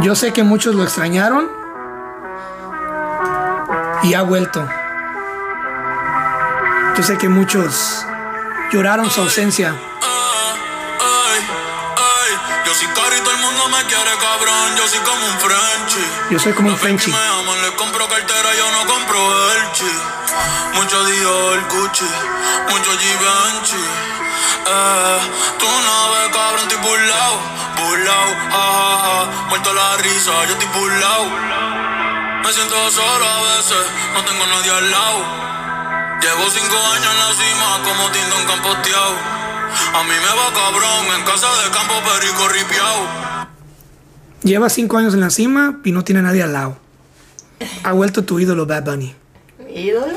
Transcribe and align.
Yo 0.00 0.14
sé 0.14 0.32
que 0.32 0.42
muchos 0.42 0.74
lo 0.74 0.84
extrañaron 0.84 1.50
y 4.04 4.14
ha 4.14 4.22
vuelto. 4.22 4.66
Yo 6.96 7.02
sé 7.02 7.18
que 7.18 7.28
muchos 7.28 8.06
lloraron 8.72 9.10
su 9.10 9.20
ausencia. 9.20 9.74
Quiere 13.86 14.14
cabrón. 14.18 14.76
Yo 14.76 14.88
soy 14.88 15.00
como 15.00 15.26
un 15.26 15.38
Frenchy. 15.38 16.06
Yo 16.30 16.38
soy 16.38 16.52
como 16.52 16.68
un 16.70 16.78
Frenchy 16.78 17.10
me 17.10 17.18
aman, 17.18 17.62
le 17.62 17.74
compro 17.76 18.08
cartera, 18.08 18.48
yo 18.56 18.70
no 18.72 18.86
compro 18.86 19.18
Elchi. 19.52 19.94
Mucho 20.74 21.04
Dior, 21.04 21.60
Gucci, 21.68 22.10
mucho 22.68 22.90
Givenchy. 22.98 23.84
Eh, 24.66 25.20
tú 25.58 25.66
no 25.66 26.10
ves, 26.12 26.28
cabrón, 26.32 26.60
estoy 26.62 26.78
burlao, 26.78 27.34
burlao, 27.76 28.28
ah, 28.50 29.02
ah, 29.04 29.46
Muerto 29.48 29.72
la 29.72 29.96
risa, 29.98 30.32
yo 30.46 30.54
estoy 30.54 30.68
burlao. 30.68 31.24
Me 32.42 32.52
siento 32.52 32.90
solo 32.90 33.24
a 33.24 33.56
veces, 33.56 33.84
no 34.14 34.24
tengo 34.24 34.46
nadie 34.46 34.70
al 34.70 34.90
lado. 34.90 35.44
Llevo 36.20 36.50
cinco 36.50 36.76
años 36.94 37.12
en 37.12 37.20
la 37.20 37.32
cima 37.34 37.80
como 37.84 38.10
Tindon 38.10 38.46
campoteado. 38.46 39.16
A 39.94 40.02
mí 40.04 40.14
me 40.14 40.32
va 40.40 40.52
cabrón 40.54 41.06
en 41.16 41.24
casa 41.24 41.48
de 41.62 41.70
campo 41.70 41.94
perico 42.00 42.48
ripiao. 42.48 43.33
Lleva 44.44 44.68
cinco 44.68 44.98
años 44.98 45.14
en 45.14 45.20
la 45.20 45.30
cima 45.30 45.80
y 45.84 45.92
no 45.92 46.04
tiene 46.04 46.20
nadie 46.20 46.42
al 46.42 46.52
lado. 46.52 46.76
Ha 47.82 47.92
vuelto 47.92 48.24
tu 48.24 48.38
ídolo 48.38 48.66
Bad 48.66 48.84
Bunny. 48.84 49.14
¿Ídolo? 49.74 50.12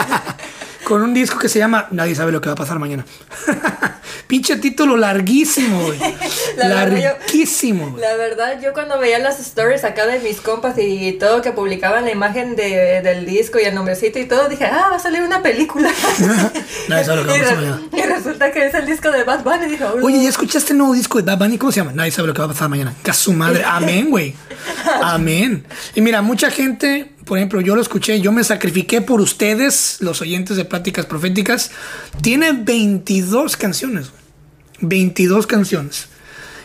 Con 0.84 1.00
un 1.02 1.14
disco 1.14 1.38
que 1.38 1.48
se 1.48 1.58
llama 1.58 1.88
Nadie 1.90 2.14
sabe 2.14 2.32
lo 2.32 2.40
que 2.42 2.50
va 2.50 2.52
a 2.52 2.56
pasar 2.56 2.78
mañana. 2.78 3.06
Pinche 4.26 4.56
título 4.56 4.96
larguísimo, 4.96 5.84
güey. 5.84 5.98
La 6.56 6.68
verdad, 6.68 6.96
yo- 6.96 7.02
Larguísimo. 7.18 7.96
La 7.98 8.16
verdad, 8.16 8.60
yo 8.60 8.72
cuando 8.72 8.98
veía 8.98 9.18
las 9.20 9.38
stories 9.40 9.84
acá 9.84 10.06
de 10.06 10.18
mis 10.20 10.40
compas 10.40 10.74
y 10.78 11.12
todo 11.12 11.42
que 11.42 11.52
publicaban 11.52 12.04
la 12.04 12.10
imagen 12.10 12.56
de- 12.56 13.02
del 13.02 13.24
disco 13.24 13.58
y 13.60 13.64
el 13.64 13.74
nombrecito 13.74 14.18
y 14.18 14.24
todo, 14.26 14.48
dije, 14.48 14.64
ah, 14.66 14.88
va 14.90 14.96
a 14.96 14.98
salir 14.98 15.22
una 15.22 15.42
película. 15.42 15.90
Nadie 16.88 17.04
sabe 17.04 17.22
lo 17.22 17.22
que 17.22 17.28
va 17.28 17.34
a 17.34 17.38
y, 17.38 17.54
pasar 17.54 17.80
y 17.92 18.02
resulta 18.02 18.50
que 18.52 18.66
es 18.66 18.74
el 18.74 18.86
disco 18.86 19.10
de 19.12 19.22
Bad 19.24 19.44
Bunny. 19.44 19.66
Dije. 19.70 19.84
Oye, 19.84 20.22
¿ya 20.22 20.28
escuchaste 20.28 20.72
el 20.72 20.78
nuevo 20.78 20.94
disco 20.94 21.18
de 21.18 21.24
Bad 21.24 21.38
Bunny? 21.38 21.58
¿Cómo 21.58 21.70
se 21.72 21.80
llama? 21.80 21.92
Nadie 21.94 22.10
sabe 22.10 22.28
lo 22.28 22.34
que 22.34 22.40
va 22.40 22.46
a 22.46 22.48
pasar 22.48 22.68
mañana. 22.68 22.94
Que 23.02 23.10
a 23.10 23.14
su 23.14 23.32
madre. 23.32 23.62
Amén, 23.66 24.10
güey. 24.10 24.34
Amén. 25.02 25.64
Y 25.94 26.00
mira, 26.00 26.22
mucha 26.22 26.50
gente, 26.50 27.12
por 27.26 27.38
ejemplo, 27.38 27.60
yo 27.60 27.74
lo 27.74 27.82
escuché, 27.82 28.20
yo 28.20 28.30
me 28.30 28.44
sacrifiqué 28.44 29.00
por 29.00 29.20
ustedes, 29.20 29.98
los 30.00 30.22
oyentes 30.22 30.56
de 30.56 30.64
Pláticas 30.64 31.06
Proféticas. 31.06 31.72
Tiene 32.22 32.52
22 32.52 33.56
canciones. 33.56 34.10
güey. 34.10 34.22
22 34.80 35.46
canciones. 35.48 36.06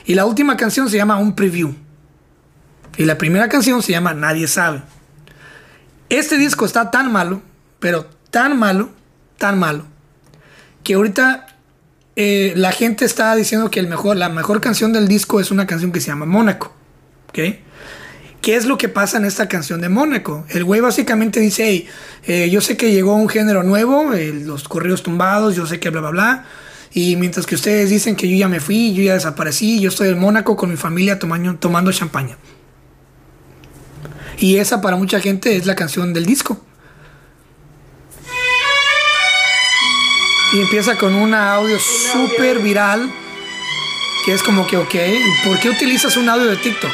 Y 0.05 0.13
la 0.13 0.25
última 0.25 0.57
canción 0.57 0.87
se 0.87 0.97
llama 0.97 1.17
Un 1.17 1.35
Preview. 1.35 1.73
Y 2.95 3.05
la 3.05 3.17
primera 3.17 3.49
canción 3.49 3.81
se 3.81 3.91
llama 3.91 4.13
Nadie 4.13 4.47
sabe. 4.47 4.83
Este 6.09 6.37
disco 6.37 6.65
está 6.65 6.91
tan 6.91 7.11
malo, 7.11 7.41
pero 7.79 8.07
tan 8.29 8.59
malo, 8.59 8.91
tan 9.39 9.57
malo, 9.57 9.85
que 10.83 10.93
ahorita 10.93 11.47
eh, 12.15 12.53
la 12.55 12.71
gente 12.71 13.05
está 13.05 13.35
diciendo 13.35 13.71
que 13.71 13.79
el 13.79 13.87
mejor, 13.87 14.17
la 14.17 14.29
mejor 14.29 14.61
canción 14.61 14.93
del 14.93 15.07
disco 15.07 15.39
es 15.39 15.49
una 15.49 15.65
canción 15.65 15.91
que 15.91 16.01
se 16.01 16.07
llama 16.07 16.27
Mónaco. 16.27 16.75
¿Ok? 17.29 17.39
¿Qué 18.41 18.55
es 18.55 18.65
lo 18.65 18.77
que 18.77 18.89
pasa 18.89 19.17
en 19.17 19.25
esta 19.25 19.47
canción 19.47 19.81
de 19.81 19.89
Mónaco? 19.89 20.45
El 20.49 20.63
güey 20.63 20.81
básicamente 20.81 21.39
dice, 21.39 21.63
hey, 21.63 21.87
eh, 22.25 22.49
yo 22.49 22.59
sé 22.59 22.75
que 22.75 22.91
llegó 22.91 23.13
un 23.13 23.29
género 23.29 23.61
nuevo, 23.61 24.13
eh, 24.13 24.33
los 24.33 24.67
corridos 24.67 25.03
tumbados, 25.03 25.55
yo 25.55 25.67
sé 25.67 25.79
que 25.79 25.91
bla, 25.91 26.01
bla, 26.01 26.09
bla. 26.09 26.45
Y 26.91 27.15
mientras 27.17 27.45
que 27.45 27.53
ustedes 27.53 27.91
dicen 27.91 28.15
que 28.15 28.27
yo 28.27 28.35
ya 28.35 28.47
me 28.47 28.59
fui, 28.59 28.93
yo 28.95 29.03
ya 29.03 29.13
desaparecí, 29.13 29.79
yo 29.79 29.89
estoy 29.89 30.09
en 30.09 30.19
Mónaco 30.19 30.55
con 30.55 30.71
mi 30.71 30.75
familia 30.75 31.19
tomando, 31.19 31.55
tomando 31.55 31.91
champaña. 31.91 32.35
Y 34.39 34.57
esa 34.57 34.81
para 34.81 34.95
mucha 34.95 35.19
gente 35.19 35.55
es 35.55 35.67
la 35.67 35.75
canción 35.75 36.11
del 36.11 36.25
disco. 36.25 36.59
Y 40.53 40.61
empieza 40.61 40.97
con 40.97 41.13
un 41.13 41.35
audio 41.35 41.77
súper 41.79 42.59
viral. 42.59 43.09
Que 44.25 44.33
es 44.33 44.43
como 44.43 44.67
que, 44.67 44.77
ok, 44.77 44.95
¿por 45.45 45.59
qué 45.59 45.69
utilizas 45.69 46.17
un 46.17 46.27
audio 46.27 46.47
de 46.47 46.57
TikTok? 46.57 46.91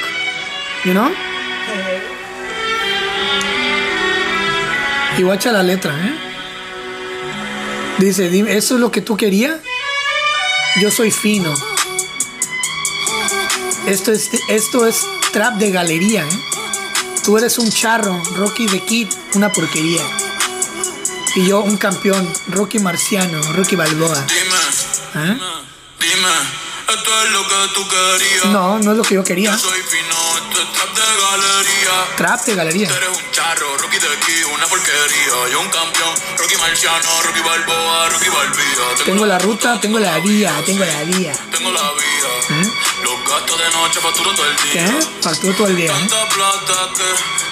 You 0.86 0.92
know? 0.92 1.27
Y 5.18 5.24
guacha 5.24 5.52
la 5.52 5.64
letra, 5.64 5.94
¿eh? 5.94 6.16
Dice, 7.98 8.30
dime, 8.30 8.56
¿eso 8.56 8.76
es 8.76 8.80
lo 8.80 8.92
que 8.92 9.02
tú 9.02 9.18
querías? 9.18 9.60
Yo 10.80 10.92
soy 10.92 11.10
fino. 11.10 11.52
Esto 13.88 14.12
es, 14.12 14.30
esto 14.48 14.86
es 14.86 15.08
trap 15.32 15.56
de 15.56 15.72
galería, 15.72 16.24
¿eh? 16.24 16.40
Tú 17.24 17.38
eres 17.38 17.58
un 17.58 17.70
charro, 17.72 18.22
Rocky 18.36 18.68
the 18.68 18.80
Kid, 18.82 19.08
una 19.34 19.52
porquería. 19.52 20.04
Y 21.36 21.48
yo 21.48 21.62
un 21.62 21.78
campeón, 21.78 22.32
Rocky 22.50 22.80
Marciano, 22.80 23.42
Rocky 23.54 23.76
Balboa. 23.76 24.24
¿Eh? 25.16 25.38
Esto 26.90 27.24
es 27.24 27.32
lo 27.32 27.48
que 27.48 27.56
tú 27.74 27.88
querías. 27.88 28.46
No, 28.46 28.80
no 28.80 28.92
es 28.92 28.98
lo 28.98 29.04
que 29.04 29.16
yo 29.16 29.24
quería. 29.24 29.52
Yo 29.52 29.58
soy 29.58 29.82
fino, 29.82 30.16
esto 30.38 30.62
es 30.62 30.74
trap 30.74 30.96
de 30.96 31.02
galería. 31.22 32.16
Trap 32.16 32.46
de 32.46 32.56
galería. 32.56 32.88
Tú 32.88 32.96
eres 32.96 33.10
un 33.10 33.32
charro, 33.32 33.78
Rocky 33.78 34.00
de 34.00 34.08
aquí, 34.08 34.44
una 34.54 34.68
porquería. 34.68 35.52
Yo 35.52 35.60
un 35.60 35.70
campeón, 35.70 36.14
Rocky 36.38 36.56
Marciano, 36.58 37.22
Rocky 37.24 37.42
Balboa, 37.42 38.10
Rocky 38.10 38.30
Balbía. 38.30 39.06
Tengo 39.06 39.26
la 39.26 39.40
ruta, 39.40 39.80
tengo 39.80 40.00
la 40.00 40.18
vía, 40.20 40.54
tengo 40.66 40.86
la 40.86 41.04
vía. 41.04 41.34
Tengo 41.52 41.72
la 41.72 41.92
vida. 41.94 42.62
¿Eh? 42.62 42.72
Los 43.04 43.30
gastos 43.30 43.58
de 43.60 43.70
noche 43.72 44.00
facturo 44.02 44.34
todo 44.34 44.46
el 44.46 44.56
¿Qué? 44.58 44.80
día. 44.84 45.00
Facturo 45.22 45.54
todo 45.56 45.68
el 45.68 45.76
día, 45.76 45.92
¿eh? 45.92 46.08
Tanta 46.10 46.30
plata 46.30 46.90
que, 46.96 47.04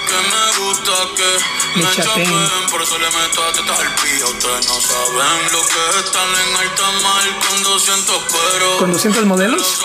que 0.08 0.18
me 0.28 0.58
gusta 0.66 0.92
que 1.16 1.78
Me 1.78 1.84
me 1.84 1.90
chapen. 1.94 2.24
chapen. 2.24 2.70
Por 2.70 2.82
eso 2.82 2.98
le 2.98 3.10
meto 3.10 3.44
a 3.44 3.52
tetas 3.52 3.78
al 3.80 3.94
pía. 3.94 4.24
Ustedes 4.26 4.66
no 4.68 4.80
saben 4.80 5.52
lo 5.52 5.66
que 5.66 5.88
es 5.90 5.96
estar 6.04 6.26
en 6.28 6.56
alta 6.56 6.90
mar 7.02 7.24
con 7.48 7.62
200 7.62 8.22
cueros. 8.24 8.76
Con 8.78 8.92
200 8.92 9.20
Los 9.22 9.28
modelos. 9.28 9.78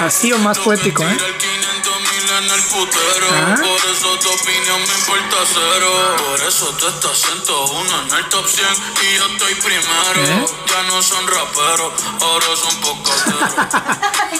Así 0.00 0.32
o 0.32 0.38
más 0.38 0.58
poético, 0.58 1.02
¿eh? 1.02 1.12
tira 1.12 1.26
el 1.26 1.36
500 1.36 2.00
mil 2.00 2.30
en 2.38 2.50
el 2.50 2.62
putero. 2.68 3.26
Ah. 3.32 3.54
Por 3.56 3.90
eso 3.90 4.18
tu 4.20 4.28
opinión 4.30 4.80
me 4.80 4.94
importa 4.94 5.36
cero. 5.52 6.16
Por 6.28 6.40
eso 6.48 6.66
tú 6.78 6.86
estás 6.88 7.18
101 7.18 8.02
en 8.02 8.14
el 8.18 8.28
top 8.28 8.46
100 8.48 8.66
y 9.02 9.16
yo 9.16 9.26
estoy 9.26 9.54
primero. 9.56 10.22
¿Eh? 10.24 10.46
Ya 10.68 10.82
no 10.84 11.02
son 11.02 11.26
raperos, 11.26 11.92
ahora 12.20 12.46
son 12.56 12.74
pocateros. 12.80 13.07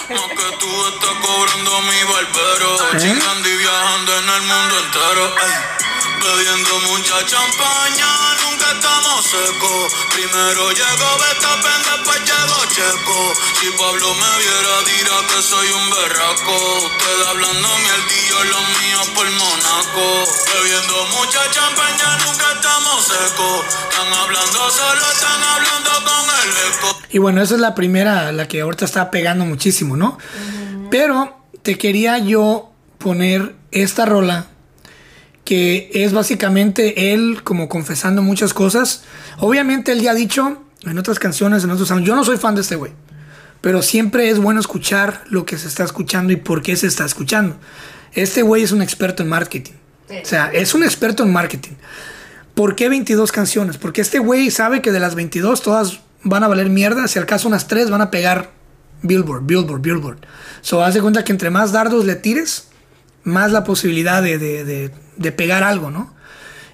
No 0.09 0.27
que 0.29 0.57
tú 0.59 0.87
estás 0.87 1.15
cobrando 1.21 1.81
mi 1.81 2.03
barbero. 2.03 2.75
¿Eh? 2.75 2.97
Chingando 2.99 3.49
y 3.49 3.57
viajando 3.57 4.17
en 4.17 4.29
el 4.29 4.41
mundo 4.41 4.79
entero. 4.79 5.35
Bebiendo 6.21 6.79
mucha 6.81 7.25
champaña, 7.25 8.35
nunca 8.43 8.71
estamos 8.71 9.25
secos. 9.25 9.93
Primero 10.13 10.71
llegó 10.71 11.17
Betapen, 11.17 11.81
después 11.83 12.19
llegó 12.25 12.38
Checo. 12.79 13.33
Si 13.59 13.67
Pablo 13.77 14.07
me 14.15 14.31
viera, 14.39 14.75
dirá 14.87 15.17
que 15.27 15.41
soy 15.41 15.67
un 15.67 15.89
berraco. 15.89 16.55
Ustedes 16.87 17.27
hablando 17.27 17.67
mierdillo, 17.83 18.39
los 18.55 18.65
míos 18.79 19.07
por 19.13 19.29
Monaco. 19.31 20.05
Bebiendo 20.47 20.95
mucha 21.19 21.41
champaña, 21.51 22.07
nunca 22.23 22.45
estamos 22.55 23.03
secos. 23.03 23.65
Están 23.83 24.13
hablando 24.13 24.59
solo, 24.71 25.01
están 25.11 25.43
hablando 25.43 25.89
con 26.07 26.23
el 26.39 26.49
eco. 26.71 27.01
Y 27.11 27.17
bueno, 27.17 27.41
esa 27.41 27.55
es 27.55 27.59
la 27.59 27.75
primera, 27.75 28.31
la 28.31 28.47
que 28.47 28.61
ahorita 28.61 28.85
está 28.85 29.11
pegando 29.11 29.43
muchísimo, 29.43 29.97
¿no? 29.97 30.17
Pero 30.89 31.37
te 31.61 31.77
quería 31.77 32.17
yo 32.19 32.71
poner 32.97 33.55
esta 33.71 34.05
rola 34.05 34.47
que 35.43 35.89
es 35.93 36.13
básicamente 36.13 37.13
él 37.13 37.41
como 37.43 37.67
confesando 37.67 38.21
muchas 38.21 38.53
cosas. 38.53 39.03
Obviamente 39.39 39.91
él 39.91 40.01
ya 40.01 40.11
ha 40.11 40.15
dicho 40.15 40.63
en 40.83 40.97
otras 40.97 41.19
canciones, 41.19 41.63
en 41.63 41.71
otros 41.71 41.91
años, 41.91 42.05
yo 42.07 42.15
no 42.15 42.23
soy 42.23 42.37
fan 42.37 42.55
de 42.55 42.61
este 42.61 42.75
güey, 42.75 42.91
pero 43.61 43.81
siempre 43.81 44.29
es 44.29 44.39
bueno 44.39 44.59
escuchar 44.59 45.23
lo 45.29 45.45
que 45.45 45.57
se 45.57 45.67
está 45.67 45.83
escuchando 45.83 46.31
y 46.33 46.37
por 46.37 46.61
qué 46.61 46.75
se 46.75 46.87
está 46.87 47.05
escuchando. 47.05 47.57
Este 48.13 48.41
güey 48.41 48.63
es 48.63 48.71
un 48.71 48.81
experto 48.81 49.21
en 49.23 49.29
marketing. 49.29 49.73
O 50.23 50.25
sea, 50.25 50.47
es 50.53 50.73
un 50.73 50.83
experto 50.83 51.23
en 51.23 51.31
marketing. 51.31 51.73
¿Por 52.55 52.75
qué 52.75 52.89
22 52.89 53.31
canciones? 53.31 53.77
Porque 53.77 54.01
este 54.01 54.19
güey 54.19 54.49
sabe 54.51 54.81
que 54.81 54.91
de 54.91 54.99
las 54.99 55.13
22 55.15 55.61
todas 55.61 55.99
van 56.23 56.43
a 56.43 56.47
valer 56.47 56.69
mierda. 56.69 57.07
Si 57.07 57.19
al 57.19 57.25
caso 57.25 57.47
unas 57.47 57.67
3 57.67 57.89
van 57.89 58.01
a 58.01 58.09
pegar 58.09 58.49
Billboard, 59.03 59.43
Billboard, 59.45 59.81
Billboard. 59.81 60.17
So, 60.61 60.83
haz 60.83 60.93
de 60.95 61.01
cuenta 61.01 61.23
que 61.23 61.31
entre 61.31 61.51
más 61.51 61.71
dardos 61.71 62.05
le 62.05 62.15
tires, 62.15 62.67
más 63.23 63.51
la 63.51 63.63
posibilidad 63.63 64.23
de, 64.23 64.37
de- 64.39 64.63
de- 64.65 64.91
de 65.17 65.31
pegar 65.31 65.63
algo, 65.63 65.91
¿no? 65.91 66.13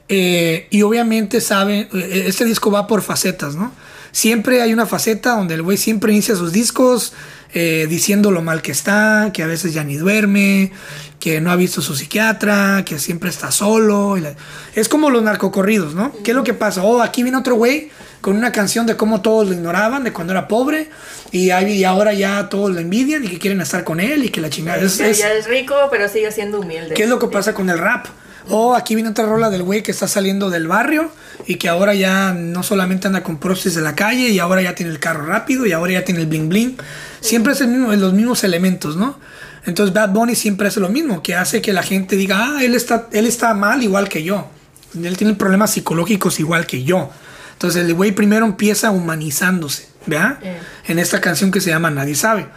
Eh, 0.07 0.67
y 0.71 0.83
obviamente 0.83 1.41
sabe, 1.41 1.89
eh, 1.93 2.23
este 2.27 2.45
disco 2.45 2.71
va 2.71 2.87
por 2.87 3.01
facetas, 3.01 3.55
¿no? 3.55 3.71
Siempre 4.19 4.61
hay 4.61 4.71
una 4.71 4.85
faceta 4.85 5.31
donde 5.31 5.55
el 5.55 5.61
güey 5.61 5.75
siempre 5.75 6.13
inicia 6.13 6.37
sus 6.37 6.53
discos 6.53 7.11
eh, 7.53 7.85
diciendo 7.89 8.31
lo 8.31 8.41
mal 8.41 8.61
que 8.61 8.71
está, 8.71 9.31
que 9.33 9.43
a 9.43 9.45
veces 9.45 9.73
ya 9.73 9.83
ni 9.83 9.95
duerme, 9.97 10.71
que 11.19 11.41
no 11.41 11.51
ha 11.51 11.57
visto 11.57 11.81
su 11.81 11.95
psiquiatra, 11.97 12.83
que 12.85 12.97
siempre 12.97 13.29
está 13.29 13.51
solo. 13.51 14.15
y 14.17 14.21
la- 14.21 14.33
Es 14.73 14.87
como 14.87 15.09
los 15.09 15.21
narcocorridos, 15.21 15.95
¿no? 15.95 16.13
¿Qué 16.23 16.31
es 16.31 16.35
lo 16.35 16.45
que 16.45 16.53
pasa? 16.53 16.81
Oh, 16.83 17.01
aquí 17.01 17.23
viene 17.23 17.37
otro 17.37 17.55
güey 17.55 17.89
con 18.21 18.37
una 18.37 18.53
canción 18.53 18.85
de 18.85 18.95
cómo 18.95 19.19
todos 19.21 19.49
lo 19.49 19.53
ignoraban, 19.53 20.05
de 20.05 20.13
cuando 20.13 20.31
era 20.31 20.47
pobre, 20.47 20.89
y, 21.33 21.49
ahí- 21.49 21.73
y 21.73 21.83
ahora 21.83 22.13
ya 22.13 22.47
todos 22.47 22.71
lo 22.71 22.79
envidian 22.79 23.21
y 23.25 23.27
que 23.27 23.37
quieren 23.37 23.59
estar 23.59 23.83
con 23.83 23.99
él 23.99 24.23
y 24.23 24.29
que 24.29 24.39
la 24.39 24.49
chingada. 24.49 24.81
Es, 24.81 24.97
Ya, 24.97 25.07
es- 25.09 25.17
ya 25.19 25.33
es 25.33 25.45
rico, 25.47 25.75
pero 25.91 26.07
sigue 26.07 26.31
siendo 26.31 26.61
humilde. 26.61 26.93
¿Qué 26.95 27.03
es 27.03 27.09
lo 27.09 27.19
que 27.19 27.27
pasa 27.27 27.53
con 27.53 27.69
el 27.69 27.77
rap? 27.79 28.05
O 28.49 28.75
aquí 28.75 28.95
viene 28.95 29.09
otra 29.09 29.25
rola 29.25 29.49
del 29.49 29.63
güey 29.63 29.81
que 29.81 29.91
está 29.91 30.07
saliendo 30.07 30.49
del 30.49 30.67
barrio 30.67 31.11
y 31.47 31.55
que 31.55 31.67
ahora 31.69 31.93
ya 31.93 32.33
no 32.33 32.63
solamente 32.63 33.07
anda 33.07 33.23
con 33.23 33.37
prostis 33.37 33.75
de 33.75 33.81
la 33.81 33.95
calle 33.95 34.29
y 34.29 34.39
ahora 34.39 34.61
ya 34.61 34.75
tiene 34.75 34.91
el 34.91 34.99
carro 34.99 35.25
rápido 35.25 35.65
y 35.65 35.71
ahora 35.71 35.93
ya 35.93 36.05
tiene 36.05 36.21
el 36.21 36.27
bling 36.27 36.49
bling. 36.49 36.77
Siempre 37.21 37.53
es 37.53 37.61
el 37.61 37.69
mismo, 37.69 37.93
los 37.93 38.13
mismos 38.13 38.43
elementos, 38.43 38.95
¿no? 38.95 39.19
Entonces 39.65 39.93
Bad 39.93 40.09
Bunny 40.09 40.35
siempre 40.35 40.67
hace 40.67 40.79
lo 40.79 40.89
mismo, 40.89 41.23
que 41.23 41.35
hace 41.35 41.61
que 41.61 41.73
la 41.73 41.81
gente 41.81 42.15
diga, 42.15 42.37
ah, 42.39 42.63
él 42.63 42.75
está, 42.75 43.07
él 43.11 43.25
está 43.25 43.53
mal 43.53 43.81
igual 43.81 44.09
que 44.09 44.23
yo. 44.23 44.47
Él 44.93 45.17
tiene 45.17 45.33
problemas 45.33 45.71
psicológicos 45.71 46.39
igual 46.39 46.67
que 46.67 46.83
yo. 46.83 47.09
Entonces 47.53 47.85
el 47.85 47.93
güey 47.93 48.11
primero 48.11 48.45
empieza 48.45 48.91
humanizándose, 48.91 49.87
¿verdad? 50.05 50.37
Eh. 50.43 50.59
En 50.87 50.99
esta 50.99 51.19
canción 51.19 51.51
que 51.51 51.61
se 51.61 51.71
llama 51.71 51.89
Nadie 51.89 52.15
sabe. 52.15 52.47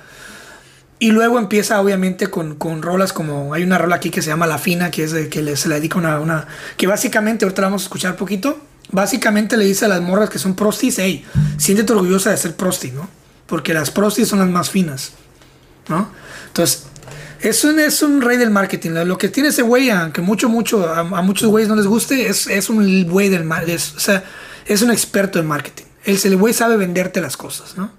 Y 1.01 1.13
luego 1.13 1.39
empieza 1.39 1.81
obviamente 1.81 2.29
con, 2.29 2.57
con 2.57 2.83
rolas 2.83 3.13
como 3.13 3.55
hay 3.55 3.63
una 3.63 3.79
rola 3.79 3.97
aquí 3.97 4.11
que 4.11 4.21
se 4.21 4.31
llama 4.31 4.47
La 4.47 4.59
Fina, 4.59 4.91
que 4.91 5.05
es 5.05 5.13
de, 5.13 5.29
que 5.29 5.57
se 5.57 5.69
le 5.69 5.77
dedica 5.77 5.99
una, 5.99 6.19
una... 6.19 6.47
Que 6.77 6.87
básicamente, 6.87 7.45
ahorita 7.45 7.63
la 7.63 7.69
vamos 7.69 7.83
a 7.83 7.85
escuchar 7.85 8.17
poquito, 8.17 8.59
básicamente 8.91 9.57
le 9.57 9.65
dice 9.65 9.85
a 9.85 9.89
las 9.89 10.01
morras 10.01 10.29
que 10.29 10.39
son 10.39 10.55
prostis, 10.55 10.99
hey, 10.99 11.25
siéntete 11.57 11.93
orgullosa 11.93 12.31
de 12.31 12.37
ser 12.37 12.57
prosti, 12.57 12.91
¿no? 12.91 13.09
Porque 13.47 13.75
las 13.75 13.91
prostis 13.91 14.29
son 14.29 14.41
las 14.41 14.49
más 14.49 14.71
finas, 14.71 15.13
¿no? 15.89 16.11
Entonces, 16.49 16.87
es 17.41 17.63
un, 17.63 17.79
es 17.79 18.03
un 18.03 18.21
rey 18.21 18.37
del 18.37 18.51
marketing. 18.51 18.91
Lo 19.05 19.17
que 19.17 19.29
tiene 19.29 19.51
ese 19.51 19.63
güey, 19.63 19.91
aunque 19.91 20.21
mucho, 20.21 20.49
mucho, 20.49 20.93
a, 20.93 21.05
muchos 21.23 21.49
güeyes 21.49 21.69
no 21.69 21.77
les 21.77 21.87
guste, 21.87 22.29
es, 22.29 22.49
es 22.49 22.69
un 22.69 23.09
güey 23.09 23.29
del 23.29 23.45
marketing. 23.45 23.77
O 23.97 24.01
sea, 24.01 24.25
es 24.67 24.83
un 24.83 24.91
experto 24.91 25.39
en 25.39 25.47
marketing. 25.47 25.85
El 26.05 26.37
güey 26.37 26.55
sabe 26.55 26.77
venderte 26.77 27.21
las 27.21 27.37
cosas, 27.37 27.77
¿no? 27.77 27.91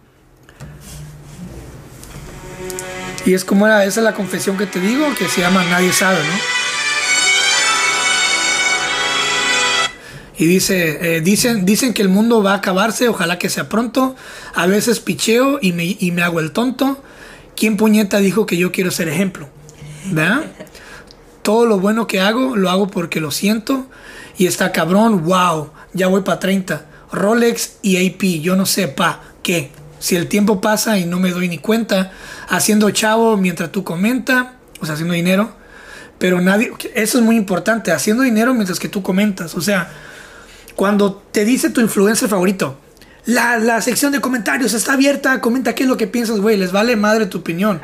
Y 3.26 3.34
es 3.34 3.44
como 3.46 3.68
era, 3.68 3.84
esa 3.86 4.00
es 4.00 4.04
la 4.04 4.14
confesión 4.14 4.58
que 4.58 4.66
te 4.66 4.80
digo, 4.80 5.06
que 5.18 5.28
se 5.28 5.42
llama 5.42 5.64
Nadie 5.66 5.92
sabe, 5.92 6.20
¿no? 6.20 6.60
Y 10.38 10.46
dice, 10.46 11.18
eh, 11.18 11.22
dicen, 11.22 11.66
dicen 11.66 11.94
que 11.94 12.02
el 12.02 12.08
mundo 12.08 12.42
va 12.42 12.54
a 12.54 12.56
acabarse, 12.56 13.10
ojalá 13.10 13.38
que 13.38 13.50
sea 13.50 13.68
pronto. 13.68 14.16
A 14.56 14.68
veces 14.68 15.02
picheo 15.02 15.60
y 15.62 15.74
me, 15.74 15.98
y 16.00 16.12
me 16.12 16.22
hago 16.22 16.40
el 16.40 16.54
tonto. 16.54 17.04
¿Quién 17.58 17.76
puñeta 17.76 18.20
dijo 18.20 18.46
que 18.46 18.56
yo 18.56 18.72
quiero 18.72 18.90
ser 18.90 19.10
ejemplo? 19.10 19.50
¿Verdad? 20.06 20.46
Todo 21.44 21.66
lo 21.66 21.80
bueno 21.80 22.08
que 22.08 22.22
hago, 22.22 22.56
lo 22.56 22.70
hago 22.70 22.88
porque 22.88 23.20
lo 23.20 23.32
siento. 23.32 23.88
Y 24.38 24.48
está 24.48 24.72
cabrón, 24.72 25.26
wow, 25.26 25.72
ya 25.92 26.08
voy 26.08 26.22
para 26.22 26.40
30. 26.40 26.86
Rolex 27.12 27.74
y 27.82 28.08
AP, 28.08 28.42
yo 28.42 28.56
no 28.56 28.66
sé, 28.66 28.88
pa, 28.88 29.22
¿qué? 29.44 29.72
Si 30.00 30.16
el 30.16 30.28
tiempo 30.28 30.62
pasa 30.62 30.98
y 30.98 31.06
no 31.06 31.20
me 31.20 31.32
doy 31.32 31.48
ni 31.48 31.58
cuenta, 31.58 32.12
haciendo 32.48 32.90
chavo 32.92 33.38
mientras 33.38 33.72
tú 33.72 33.84
comenta, 33.84 34.56
o 34.80 34.86
sea, 34.86 34.94
haciendo 34.94 35.14
dinero. 35.14 35.52
Pero 36.18 36.42
nadie, 36.42 36.72
eso 36.96 37.18
es 37.18 37.24
muy 37.24 37.38
importante, 37.38 37.92
haciendo 37.92 38.24
dinero 38.24 38.54
mientras 38.54 38.80
que 38.80 38.90
tú 38.90 39.02
comentas. 39.02 39.56
O 39.56 39.62
sea, 39.62 39.90
cuando 40.76 41.14
te 41.32 41.46
dice 41.46 41.70
tu 41.70 41.82
influencer 41.82 42.30
favorito, 42.30 42.78
la, 43.26 43.58
la 43.58 43.82
sección 43.82 44.12
de 44.12 44.22
comentarios 44.22 44.74
está 44.74 44.94
abierta, 44.94 45.40
comenta 45.40 45.76
qué 45.76 45.84
es 45.84 45.90
lo 45.90 45.98
que 45.98 46.08
piensas, 46.08 46.40
güey, 46.40 46.58
les 46.58 46.72
vale 46.72 46.96
madre 46.96 47.26
tu 47.26 47.40
opinión. 47.40 47.80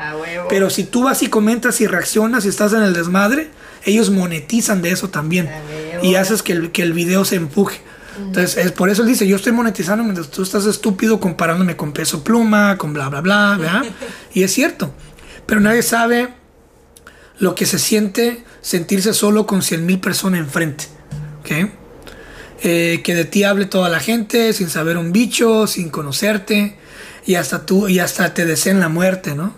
Pero 0.48 0.70
si 0.70 0.84
tú 0.84 1.04
vas 1.04 1.22
y 1.22 1.28
comentas 1.28 1.80
y 1.80 1.86
reaccionas 1.86 2.44
y 2.44 2.48
estás 2.48 2.72
en 2.72 2.82
el 2.82 2.92
desmadre, 2.92 3.50
ellos 3.84 4.10
monetizan 4.10 4.82
de 4.82 4.90
eso 4.90 5.08
también. 5.08 5.48
Y 6.02 6.16
haces 6.16 6.42
que 6.42 6.52
el, 6.52 6.72
que 6.72 6.82
el 6.82 6.92
video 6.92 7.24
se 7.24 7.36
empuje. 7.36 7.80
Entonces, 8.18 8.56
es 8.56 8.72
por 8.72 8.88
eso 8.88 9.02
él 9.02 9.08
dice, 9.08 9.26
yo 9.26 9.36
estoy 9.36 9.52
monetizando 9.52 10.02
mientras 10.04 10.30
tú 10.30 10.42
estás 10.42 10.66
estúpido 10.66 11.20
comparándome 11.20 11.76
con 11.76 11.92
peso 11.92 12.24
pluma, 12.24 12.76
con 12.78 12.92
bla, 12.92 13.08
bla, 13.08 13.20
bla, 13.20 13.56
¿verdad? 13.58 13.84
y 14.34 14.42
es 14.42 14.52
cierto. 14.52 14.92
Pero 15.46 15.60
nadie 15.60 15.82
sabe 15.82 16.28
lo 17.38 17.54
que 17.54 17.66
se 17.66 17.78
siente 17.78 18.44
sentirse 18.60 19.12
solo 19.12 19.46
con 19.46 19.62
100 19.62 19.86
mil 19.86 20.00
personas 20.00 20.40
enfrente. 20.40 20.86
¿Ok? 21.40 21.70
Eh, 22.62 23.02
que 23.04 23.14
de 23.14 23.26
ti 23.26 23.44
hable 23.44 23.66
toda 23.66 23.88
la 23.90 24.00
gente 24.00 24.52
sin 24.54 24.70
saber 24.70 24.96
un 24.96 25.12
bicho, 25.12 25.66
sin 25.66 25.90
conocerte 25.90 26.76
y 27.26 27.34
hasta 27.34 27.66
tú 27.66 27.86
y 27.88 27.98
hasta 27.98 28.32
te 28.32 28.46
deseen 28.46 28.80
la 28.80 28.88
muerte, 28.88 29.34
¿no? 29.34 29.54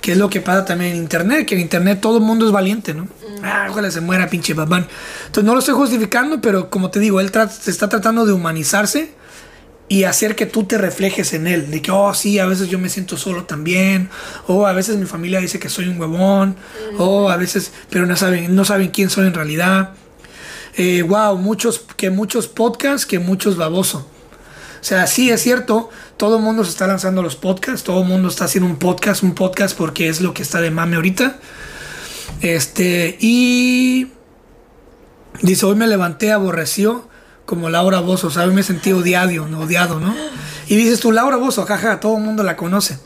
Que 0.00 0.12
es 0.12 0.18
lo 0.18 0.30
que 0.30 0.40
pasa 0.40 0.64
también 0.64 0.92
en 0.92 0.98
internet, 0.98 1.46
que 1.46 1.54
en 1.54 1.62
internet 1.62 2.00
todo 2.00 2.18
el 2.18 2.22
mundo 2.22 2.46
es 2.46 2.52
valiente, 2.52 2.94
¿no? 2.94 3.08
Ah, 3.42 3.66
ojalá 3.70 3.90
se 3.90 4.00
muera 4.00 4.28
pinche 4.28 4.54
babán. 4.54 4.86
Entonces 5.26 5.44
no 5.44 5.52
lo 5.52 5.60
estoy 5.60 5.74
justificando, 5.74 6.40
pero 6.40 6.70
como 6.70 6.90
te 6.90 7.00
digo, 7.00 7.20
él 7.20 7.30
se 7.60 7.70
está 7.70 7.88
tratando 7.88 8.26
de 8.26 8.32
humanizarse 8.32 9.10
y 9.88 10.04
hacer 10.04 10.34
que 10.34 10.46
tú 10.46 10.64
te 10.64 10.78
reflejes 10.78 11.32
en 11.32 11.46
él. 11.46 11.70
De 11.70 11.82
que, 11.82 11.90
oh, 11.90 12.12
sí, 12.14 12.38
a 12.38 12.46
veces 12.46 12.68
yo 12.68 12.78
me 12.78 12.88
siento 12.88 13.16
solo 13.16 13.44
también. 13.44 14.08
O 14.46 14.66
a 14.66 14.72
veces 14.72 14.96
mi 14.96 15.06
familia 15.06 15.40
dice 15.40 15.58
que 15.58 15.68
soy 15.68 15.88
un 15.88 16.00
huevón. 16.00 16.56
O 16.98 17.30
a 17.30 17.36
veces, 17.36 17.72
pero 17.90 18.06
no 18.06 18.16
saben, 18.16 18.54
no 18.54 18.64
saben 18.64 18.88
quién 18.88 19.10
soy 19.10 19.26
en 19.26 19.34
realidad. 19.34 19.94
Eh, 20.76 21.02
wow, 21.02 21.36
muchos, 21.38 21.84
que 21.96 22.10
muchos 22.10 22.48
podcasts, 22.48 23.06
que 23.06 23.18
muchos 23.18 23.56
baboso. 23.56 24.10
O 24.80 24.84
sea, 24.84 25.06
sí 25.06 25.30
es 25.30 25.42
cierto, 25.42 25.90
todo 26.16 26.36
el 26.36 26.42
mundo 26.42 26.64
se 26.64 26.70
está 26.70 26.86
lanzando 26.86 27.22
los 27.22 27.36
podcasts, 27.36 27.82
todo 27.82 28.02
el 28.02 28.08
mundo 28.08 28.28
está 28.28 28.44
haciendo 28.44 28.68
un 28.68 28.76
podcast, 28.76 29.22
un 29.22 29.34
podcast 29.34 29.76
porque 29.76 30.08
es 30.08 30.20
lo 30.20 30.34
que 30.34 30.42
está 30.42 30.60
de 30.60 30.70
mame 30.70 30.96
ahorita. 30.96 31.38
Este, 32.40 33.16
y 33.20 34.08
dice, 35.42 35.66
hoy 35.66 35.76
me 35.76 35.86
levanté 35.86 36.32
aborreció 36.32 37.08
como 37.44 37.70
Laura 37.70 38.00
Bozo, 38.00 38.26
o 38.26 38.30
sea, 38.30 38.44
hoy 38.44 38.54
me 38.54 38.62
sentí 38.62 38.92
odiado, 38.92 39.46
¿no? 39.48 39.60
odiado, 39.60 40.00
¿no? 40.00 40.14
Y 40.68 40.76
dices 40.76 41.00
tú, 41.00 41.12
Laura 41.12 41.36
Bozo, 41.36 41.64
jaja, 41.64 42.00
todo 42.00 42.16
el 42.16 42.22
mundo 42.24 42.42
la 42.42 42.56
conoce. 42.56 42.98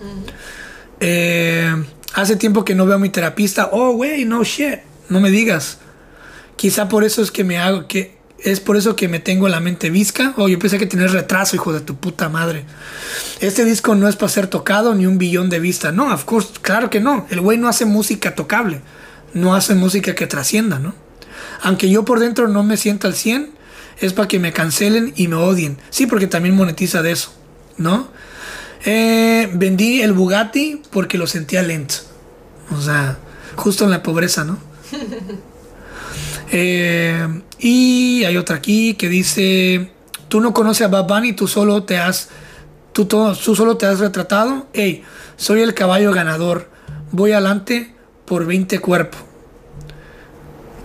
Eh, 0.99 1.75
hace 2.15 2.37
tiempo 2.37 2.65
que 2.65 2.75
no 2.75 2.87
veo 2.87 2.97
a 2.97 2.99
mi 2.99 3.11
terapista, 3.11 3.69
oh, 3.73 3.93
güey, 3.93 4.25
no 4.25 4.43
shit, 4.43 4.81
no 5.09 5.21
me 5.21 5.31
digas. 5.31 5.79
Quizá 6.57 6.89
por 6.89 7.05
eso 7.05 7.23
es 7.23 7.31
que 7.31 7.45
me 7.45 7.59
hago, 7.59 7.87
que 7.87 8.20
es 8.43 8.61
por 8.61 8.77
eso 8.77 8.97
que 8.97 9.09
me 9.09 9.19
tengo 9.19 9.49
la 9.49 9.61
mente 9.61 9.91
visca. 9.91 10.35
Oh, 10.37 10.49
yo 10.49 10.59
pensé 10.59 10.79
que 10.79 10.87
tenías 10.87 11.13
retraso, 11.13 11.57
hijo 11.57 11.73
de 11.73 11.81
tu 11.81 11.97
puta 11.97 12.29
madre. 12.29 12.65
Este 13.41 13.65
disco 13.65 13.95
no 13.95 14.09
es 14.09 14.17
para 14.17 14.31
ser 14.31 14.47
tocado 14.47 14.95
ni 14.95 15.07
un 15.07 15.19
billón 15.19 15.51
de 15.51 15.61
vista. 15.61 15.93
No, 15.93 16.13
of 16.13 16.25
course, 16.25 16.51
claro 16.63 16.91
que 16.91 17.01
no. 17.01 17.27
El 17.31 17.41
güey 17.41 17.59
no 17.59 17.69
hace 17.69 17.85
música 17.85 18.35
tocable. 18.35 18.81
No 19.35 19.55
hace 19.55 19.75
música 19.75 20.15
que 20.15 20.27
trascienda, 20.27 20.79
¿no? 20.79 20.95
Aunque 21.63 21.91
yo 21.91 22.05
por 22.05 22.21
dentro 22.21 22.49
no 22.49 22.63
me 22.63 22.77
sienta 22.77 23.09
al 23.09 23.15
100, 23.15 23.51
es 24.01 24.13
para 24.13 24.29
que 24.29 24.39
me 24.39 24.53
cancelen 24.53 25.13
y 25.17 25.29
me 25.29 25.37
odien. 25.37 25.79
Sí, 25.91 26.07
porque 26.07 26.27
también 26.27 26.55
monetiza 26.55 27.03
de 27.03 27.13
eso, 27.13 27.33
¿no? 27.77 28.09
Eh, 28.85 29.51
vendí 29.53 30.01
el 30.01 30.15
Bugatti 30.15 30.81
porque 30.91 31.19
lo 31.19 31.27
sentía 31.27 31.63
lento. 31.63 31.97
O 32.77 32.81
sea, 32.81 33.19
justo 33.57 33.85
en 33.85 33.91
la 33.91 34.03
pobreza, 34.03 34.45
¿no? 34.45 34.59
Eh, 36.53 37.43
y 37.59 38.25
hay 38.25 38.37
otra 38.37 38.57
aquí 38.57 38.95
que 38.95 39.09
dice, 39.09 39.91
tú 40.29 40.41
no 40.41 40.53
conoces 40.53 40.87
a 40.87 40.89
Bad 40.89 41.07
Bunny, 41.07 41.33
tú 41.33 41.47
solo 41.47 41.85
te 41.85 41.99
has, 41.99 42.29
tú, 42.93 43.05
tú 43.07 43.35
solo 43.35 43.77
te 43.77 43.87
has 43.87 44.01
retratado. 44.01 44.67
Hey, 44.73 45.05
soy 45.37 45.61
el 45.61 45.75
caballo 45.75 46.13
ganador, 46.13 46.69
voy 47.13 47.33
adelante 47.33 47.95
por 48.25 48.47
20 48.47 48.79
cuerpos. 48.81 49.21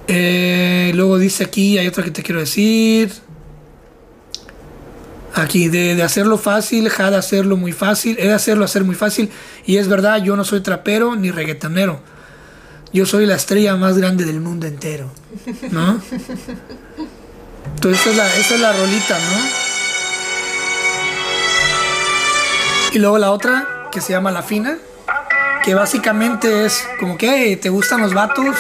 Eh, 0.08 0.92
luego 0.94 1.18
dice 1.18 1.46
aquí, 1.46 1.78
hay 1.80 1.88
otra 1.88 2.04
que 2.04 2.12
te 2.12 2.22
quiero 2.22 2.40
decir. 2.40 3.12
Aquí, 5.34 5.68
de, 5.68 5.96
de 5.96 6.04
hacerlo 6.04 6.38
fácil, 6.38 6.88
ja 6.90 7.12
de 7.12 7.18
hacerlo 7.18 7.58
muy 7.58 7.74
fácil, 7.74 8.18
he 8.20 8.28
de 8.28 8.34
hacerlo 8.34 8.64
hacer 8.64 8.84
muy 8.84 8.96
fácil. 8.96 9.32
Y 9.66 9.78
es 9.78 9.88
verdad, 9.88 10.24
yo 10.24 10.36
no 10.38 10.44
soy 10.44 10.62
trapero 10.62 11.16
ni 11.16 11.32
reggaetonero. 11.32 12.00
Yo 12.96 13.06
soy 13.06 13.26
la 13.26 13.36
estrella 13.36 13.76
más 13.76 13.98
grande 13.98 14.24
del 14.24 14.40
mundo 14.40 14.68
entero. 14.68 15.12
¿No? 15.70 16.02
Entonces 17.76 18.00
esa 18.00 18.10
es 18.12 18.16
la, 18.16 18.36
es 18.38 18.60
la 18.62 18.72
rolita, 18.72 19.20
¿no? 19.20 19.36
Y 22.94 23.00
luego 23.00 23.18
la 23.18 23.32
otra, 23.32 23.90
que 23.92 24.00
se 24.00 24.14
llama 24.14 24.32
La 24.32 24.44
Fina, 24.44 24.78
que 25.66 25.76
básicamente 25.76 26.66
es 26.66 26.88
como 26.98 27.18
que 27.18 27.28
"Hey, 27.30 27.58
te 27.58 27.68
gustan 27.68 28.00
los 28.00 28.14
vatos, 28.14 28.56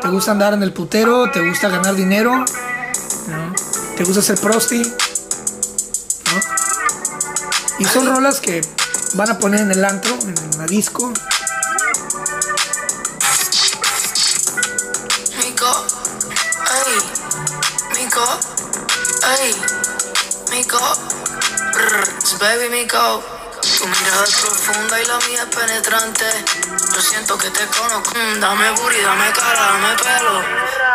te 0.00 0.08
gusta 0.08 0.30
andar 0.30 0.54
en 0.54 0.62
el 0.62 0.72
putero, 0.72 1.30
te 1.30 1.46
gusta 1.46 1.68
ganar 1.68 1.94
dinero, 1.94 2.34
¿no? 2.38 3.54
te 3.98 4.04
gusta 4.04 4.22
ser 4.22 4.40
prosti, 4.40 4.78
¿no? 4.80 6.40
Y 7.80 7.84
son 7.84 8.06
rolas 8.06 8.40
que 8.40 8.62
van 9.12 9.28
a 9.30 9.38
poner 9.38 9.60
en 9.60 9.72
el 9.72 9.84
antro, 9.84 10.14
en 10.22 10.34
la 10.58 10.64
disco, 10.64 11.12
Mico, 18.14 18.38
ay, 19.26 19.56
Mico, 20.52 20.78
brr, 21.72 22.38
baby 22.38 22.68
Mico, 22.68 23.24
Tu 23.60 23.88
mirada 23.88 24.22
es 24.22 24.36
profunda 24.36 25.02
y 25.02 25.06
la 25.06 25.18
mía 25.26 25.42
es 25.42 25.56
penetrante. 25.56 26.44
Yo 26.94 27.02
siento 27.02 27.36
que 27.36 27.50
te 27.50 27.66
conozco. 27.66 28.14
Mm, 28.14 28.38
dame 28.38 28.70
booty, 28.70 29.00
dame 29.00 29.32
cara, 29.32 29.60
dame 29.60 29.96
pelo. 29.96 30.44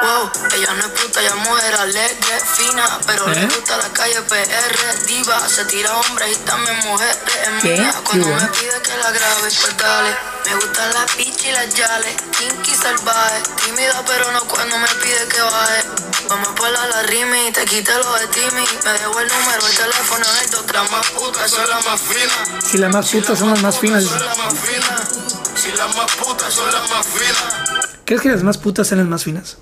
Wow, 0.01 0.31
ella 0.55 0.73
no 0.75 0.79
es 0.79 0.91
puta, 0.91 1.19
ella 1.19 1.31
es 1.31 1.35
mujer 1.35 1.75
alegre, 1.75 2.39
fina. 2.55 2.99
Pero 3.05 3.27
le 3.27 3.41
¿Eh? 3.41 3.49
gusta 3.53 3.75
la 3.75 3.89
calle 3.89 4.21
PR, 4.21 5.05
diva. 5.05 5.49
Se 5.49 5.65
tira 5.65 5.97
hombres 5.97 6.37
y 6.37 6.39
también 6.45 6.77
mujeres. 6.85 7.17
Es 7.27 7.63
mía 7.65 7.93
cuando 8.05 8.27
me 8.27 8.47
pide 8.47 8.81
que 8.81 8.95
la 8.95 9.11
grabe, 9.11 9.41
pues 9.41 9.77
dale. 9.77 10.28
Me 10.45 10.55
gustan 10.55 10.93
las 10.93 11.17
bitch 11.17 11.45
y 11.45 11.51
las 11.51 11.73
yales. 11.73 12.15
Kinky 12.37 12.75
salvaje. 12.75 13.41
Tímida, 13.63 14.03
pero 14.05 14.31
no 14.31 14.41
cuando 14.47 14.77
me 14.77 14.87
pide 15.01 15.27
que 15.27 15.41
baje. 15.41 15.83
Vamos 16.29 16.49
por 16.49 16.69
la, 16.69 16.87
la 16.87 17.03
rimi, 17.03 17.51
te 17.51 17.65
quité 17.65 17.91
lo 17.95 18.13
de 18.19 18.27
Timmy. 18.27 18.65
Me 18.85 18.91
dejó 18.93 19.19
el 19.19 19.27
número, 19.27 19.67
el 19.67 19.75
teléfono 19.75 20.25
en 20.25 20.43
el. 20.43 20.49
Las 20.73 20.91
más 20.91 21.09
putas 21.11 21.51
son 21.51 21.69
las 21.69 21.85
más 21.85 22.01
finas. 22.01 22.63
Si 22.63 22.77
las 22.77 22.93
más 22.93 23.09
putas 23.09 23.39
son 23.39 23.49
las 23.49 23.61
más 23.61 23.79
finas. 23.79 24.03
Son 24.03 24.25
las 24.25 24.37
más 24.37 24.53
finas. 24.53 25.09
Si 25.55 25.71
las 25.71 25.95
más 25.95 26.11
putas 26.15 26.53
son 26.53 26.71
las 26.71 26.89
más 26.89 27.05
finas. 27.05 27.89
¿Crees 28.05 28.21
que 28.21 28.29
las 28.29 28.43
más 28.43 28.57
putas 28.57 28.87
sean 28.87 28.99
las 28.99 29.07
más 29.07 29.23
finas? 29.23 29.57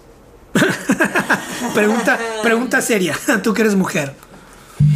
pregunta, 1.73 2.19
pregunta 2.43 2.81
seria. 2.81 3.17
Tú 3.43 3.53
que 3.53 3.61
eres 3.61 3.75
mujer. 3.75 4.15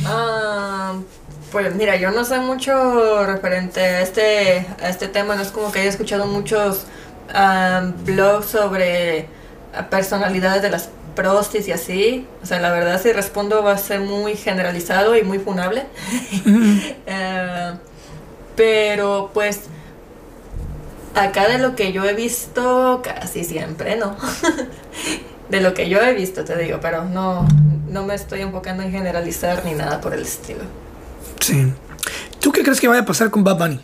Ah, 0.06 0.94
pues 1.52 1.76
mira, 1.76 1.98
yo 1.98 2.12
no 2.12 2.24
sé 2.24 2.40
mucho 2.40 3.26
referente 3.26 3.82
a 3.82 4.02
este, 4.02 4.66
a 4.82 4.90
este 4.90 5.08
tema, 5.08 5.36
no 5.36 5.42
es 5.42 5.50
como 5.52 5.72
que 5.72 5.80
haya 5.80 5.90
escuchado 5.90 6.26
muchos 6.26 6.86
ah, 7.34 7.92
blogs 8.06 8.48
sobre 8.48 9.28
personalidades 9.90 10.62
de 10.62 10.70
las 10.70 10.90
prostis 11.16 11.68
y 11.68 11.72
así. 11.72 12.28
O 12.42 12.46
sea, 12.46 12.60
la 12.60 12.72
verdad 12.72 13.02
si 13.02 13.12
respondo 13.12 13.64
va 13.64 13.74
a 13.74 13.78
ser 13.78 14.00
muy 14.00 14.36
generalizado 14.36 15.16
y 15.16 15.24
muy 15.24 15.40
funable. 15.40 15.86
Ah, 17.08 17.74
pero 18.56 19.32
pues 19.34 19.62
acá 21.16 21.48
de 21.48 21.58
lo 21.58 21.76
que 21.76 21.92
yo 21.92 22.06
he 22.06 22.14
visto, 22.14 23.02
casi 23.04 23.44
siempre, 23.44 23.98
¿no? 23.98 24.16
de 25.50 25.62
lo 25.62 25.74
que 25.74 25.90
yo 25.90 26.00
he 26.00 26.14
visto, 26.14 26.46
te 26.46 26.58
digo, 26.58 26.80
pero 26.82 27.04
no, 27.06 27.46
no 27.90 28.06
me 28.06 28.16
estoy 28.16 28.42
enfocando 28.42 28.84
en 28.84 28.92
generalizar 28.92 29.66
ni 29.66 29.74
nada 29.74 30.00
por 30.00 30.14
el 30.14 30.22
estilo. 30.22 30.64
Sí. 31.42 31.68
¿Tú 32.40 32.52
qué 32.54 32.64
crees 32.64 32.80
que 32.80 32.88
vaya 32.88 33.02
a 33.02 33.06
pasar 33.06 33.30
con 33.30 33.44
Bad 33.44 33.58
Bunny? 33.58 33.80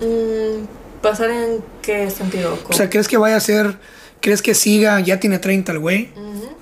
Mm, 0.00 0.64
¿Pasar 1.02 1.30
en 1.30 1.64
qué 1.82 2.10
sentido? 2.10 2.58
O 2.68 2.72
sea, 2.72 2.90
¿crees 2.90 3.08
que 3.08 3.16
vaya 3.16 3.36
a 3.36 3.40
ser, 3.40 3.76
crees 4.20 4.42
que 4.42 4.54
siga, 4.54 5.00
ya 5.00 5.20
tiene 5.20 5.38
30 5.38 5.72
el 5.72 5.78
güey? 5.78 6.10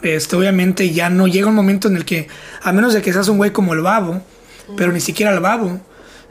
Este, 0.02 0.34
obviamente 0.36 0.90
ya 0.90 1.10
no 1.10 1.26
llega 1.28 1.46
un 1.48 1.54
momento 1.54 1.88
en 1.88 1.96
el 1.96 2.04
que, 2.04 2.28
a 2.62 2.72
menos 2.72 2.92
de 2.92 3.02
que 3.02 3.12
seas 3.12 3.28
un 3.28 3.36
güey 3.38 3.52
como 3.52 3.72
el 3.72 3.80
babo, 3.80 4.20
pero 4.76 4.92
ni 4.92 5.00
siquiera 5.00 5.32
el 5.32 5.40
babo, 5.40 5.80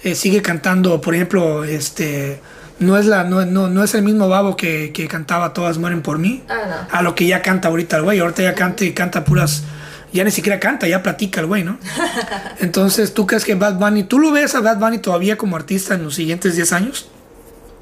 eh, 0.04 0.16
sigue 0.16 0.42
cantando, 0.42 1.00
por 1.00 1.16
ejemplo, 1.16 1.64
este, 1.64 2.42
no 2.80 2.98
es 2.98 3.06
la, 3.06 3.24
no, 3.24 3.46
no, 3.46 3.70
no 3.70 3.84
es 3.84 3.94
el 3.96 4.02
mismo 4.04 4.28
babo 4.28 4.56
que, 4.58 4.92
que 4.94 5.08
cantaba 5.08 5.54
Todas 5.54 5.78
mueren 5.78 6.02
por 6.02 6.18
mí, 6.18 6.44
Ah, 6.50 6.88
no. 6.92 6.98
a 6.98 7.02
lo 7.02 7.16
que 7.16 7.26
ya 7.28 7.42
canta 7.42 7.70
ahorita 7.70 7.98
el 7.98 8.04
güey, 8.04 8.20
ahorita 8.20 8.42
ya 8.44 8.54
canta 8.56 8.84
y 8.84 8.92
canta 8.94 9.24
puras, 9.24 9.64
ya 10.14 10.24
ni 10.24 10.32
siquiera 10.32 10.60
canta, 10.60 10.88
ya 10.88 11.02
platica 11.02 11.42
el 11.42 11.48
güey, 11.48 11.64
¿no? 11.64 11.78
Entonces, 12.60 13.14
¿tú 13.14 13.26
crees 13.26 13.46
que 13.46 13.56
Bad 13.56 13.76
Bunny, 13.76 14.04
tú 14.04 14.20
lo 14.20 14.32
ves 14.32 14.56
a 14.56 14.62
Bad 14.62 14.78
Bunny 14.78 15.00
todavía 15.00 15.38
como 15.38 15.56
artista 15.56 15.96
en 15.96 16.04
los 16.04 16.16
siguientes 16.16 16.56
10 16.56 16.74
años? 16.74 17.10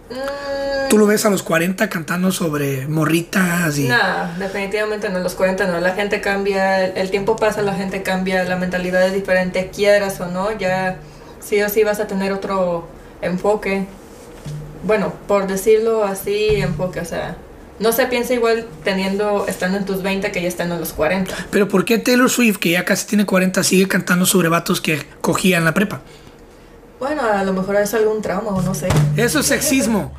Mm, 0.09 0.89
¿Tú 0.89 0.97
lo 0.97 1.05
ves 1.05 1.25
a 1.25 1.29
los 1.29 1.43
40 1.43 1.89
cantando 1.89 2.31
sobre 2.31 2.87
morritas 2.87 3.77
y... 3.77 3.87
No, 3.87 3.97
definitivamente 4.37 5.09
no, 5.09 5.19
los 5.19 5.35
40 5.35 5.67
no, 5.67 5.79
la 5.79 5.93
gente 5.93 6.21
cambia, 6.21 6.85
el 6.85 7.11
tiempo 7.11 7.35
pasa, 7.35 7.61
la 7.61 7.73
gente 7.73 8.03
cambia, 8.03 8.43
la 8.43 8.55
mentalidad 8.55 9.05
es 9.05 9.13
diferente, 9.13 9.69
quieras 9.73 10.19
o 10.19 10.27
no, 10.27 10.57
ya 10.57 10.99
sí 11.39 11.61
o 11.61 11.69
sí 11.69 11.83
vas 11.83 11.99
a 11.99 12.07
tener 12.07 12.31
otro 12.31 12.87
enfoque. 13.21 13.85
Bueno, 14.83 15.13
por 15.27 15.47
decirlo 15.47 16.03
así, 16.03 16.55
enfoque, 16.55 16.99
o 17.01 17.05
sea, 17.05 17.35
no 17.79 17.91
se 17.91 18.05
piensa 18.07 18.33
igual 18.33 18.67
teniendo, 18.83 19.47
estando 19.47 19.77
en 19.77 19.85
tus 19.85 20.01
20 20.01 20.31
que 20.31 20.41
ya 20.41 20.47
estando 20.47 20.75
en 20.75 20.81
los 20.81 20.93
40. 20.93 21.47
Pero 21.49 21.67
¿por 21.67 21.85
qué 21.85 21.97
Taylor 21.97 22.29
Swift, 22.29 22.57
que 22.57 22.71
ya 22.71 22.85
casi 22.85 23.07
tiene 23.07 23.25
40, 23.25 23.63
sigue 23.63 23.87
cantando 23.87 24.25
sobre 24.25 24.49
vatos 24.49 24.81
que 24.81 25.05
cogía 25.21 25.57
en 25.57 25.65
la 25.65 25.73
prepa? 25.73 26.01
Bueno, 26.99 27.21
a 27.23 27.43
lo 27.43 27.53
mejor 27.53 27.77
es 27.77 27.93
algún 27.93 28.21
trauma 28.21 28.51
o 28.51 28.61
no 28.61 28.75
sé. 28.75 28.89
Eso 29.15 29.39
es 29.39 29.45
sexismo. 29.45 30.13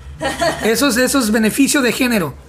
Eso 0.65 0.89
es, 0.89 0.97
eso 0.97 1.19
es 1.19 1.31
beneficio 1.31 1.83
de 1.83 1.93
género. 1.93 2.35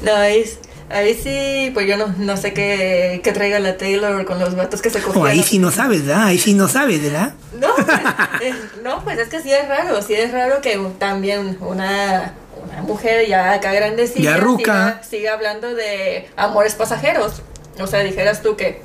No, 0.00 0.14
ahí, 0.14 0.44
ahí 0.90 1.14
sí, 1.14 1.70
pues 1.74 1.86
yo 1.88 1.96
no, 1.96 2.14
no 2.18 2.36
sé 2.36 2.52
qué, 2.52 3.20
qué 3.24 3.32
traiga 3.32 3.58
la 3.58 3.76
Taylor 3.76 4.24
con 4.24 4.38
los 4.38 4.54
vatos 4.54 4.80
que 4.80 4.90
se 4.90 5.00
cogían. 5.00 5.22
Oh, 5.22 5.26
ahí 5.26 5.42
sí 5.42 5.58
no 5.58 5.70
sabes, 5.70 6.06
¿verdad? 6.06 6.26
Ahí 6.26 6.38
sí 6.38 6.54
no 6.54 6.68
sabes, 6.68 7.02
¿verdad? 7.02 7.34
No, 7.60 7.68
pues, 7.74 8.54
no, 8.82 9.02
pues 9.02 9.18
es 9.18 9.28
que 9.28 9.42
sí 9.42 9.52
es 9.52 9.68
raro, 9.68 10.00
sí 10.02 10.14
es 10.14 10.30
raro 10.32 10.60
que 10.60 10.78
también 10.98 11.58
una, 11.60 12.32
una 12.70 12.82
mujer 12.82 13.26
ya 13.26 13.52
acá 13.54 13.72
grandecita 13.72 14.20
Ya 14.20 14.36
ruca. 14.36 14.62
siga, 14.62 15.02
siga 15.02 15.32
hablando 15.34 15.74
de 15.74 16.28
amores 16.36 16.74
pasajeros. 16.74 17.42
O 17.80 17.86
sea, 17.86 18.00
dijeras 18.00 18.42
tú 18.42 18.56
que, 18.56 18.82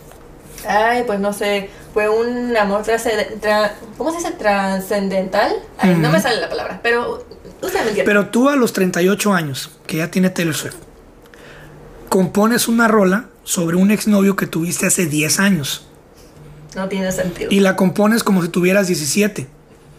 ay, 0.68 1.04
pues 1.06 1.20
no 1.20 1.34
sé, 1.34 1.70
fue 1.94 2.10
un 2.10 2.56
amor 2.58 2.84
trascend- 2.84 3.40
tra- 3.42 3.72
¿cómo 3.98 4.12
se 4.12 4.18
dice? 4.18 4.32
Trascendental. 4.32 5.54
Ay, 5.78 5.96
No 5.96 6.10
me 6.12 6.22
sale 6.22 6.40
la 6.42 6.50
palabra, 6.50 6.80
pero 6.84 7.26
usted 7.62 7.74
me 7.82 7.88
entiende. 7.90 8.04
Pero 8.06 8.28
tú 8.28 8.50
a 8.50 8.56
los 8.56 8.72
38 8.74 9.34
años, 9.34 9.72
que 9.88 9.98
ya 9.98 10.10
tiene 10.12 10.30
Taylor 10.30 10.56
Swift, 10.56 10.76
compones 12.10 12.68
una 12.68 12.88
rola 12.88 13.26
sobre 13.44 13.76
un 13.76 13.92
exnovio 13.92 14.36
que 14.36 14.48
tuviste 14.48 14.86
hace 14.86 15.06
10 15.06 15.40
años 15.40 15.86
no 16.76 16.88
tiene 16.88 17.12
sentido. 17.12 17.52
y 17.52 17.60
la 17.60 17.76
compones 17.76 18.24
como 18.24 18.42
si 18.42 18.50
tuvieras 18.50 18.88
17. 18.88 19.48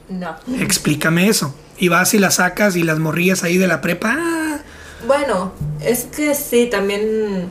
No. 0.09 0.37
Explícame 0.61 1.29
eso. 1.29 1.55
Y 1.79 1.89
vas 1.89 2.15
y 2.15 2.19
la 2.19 2.31
sacas 2.31 2.77
y 2.77 2.83
las 2.83 2.99
morrías 2.99 3.43
ahí 3.43 3.57
de 3.59 3.67
la 3.67 3.81
prepa. 3.81 4.17
ah, 4.19 4.59
Bueno, 5.07 5.53
es 5.81 6.05
que 6.05 6.35
sí, 6.35 6.67
también 6.71 7.51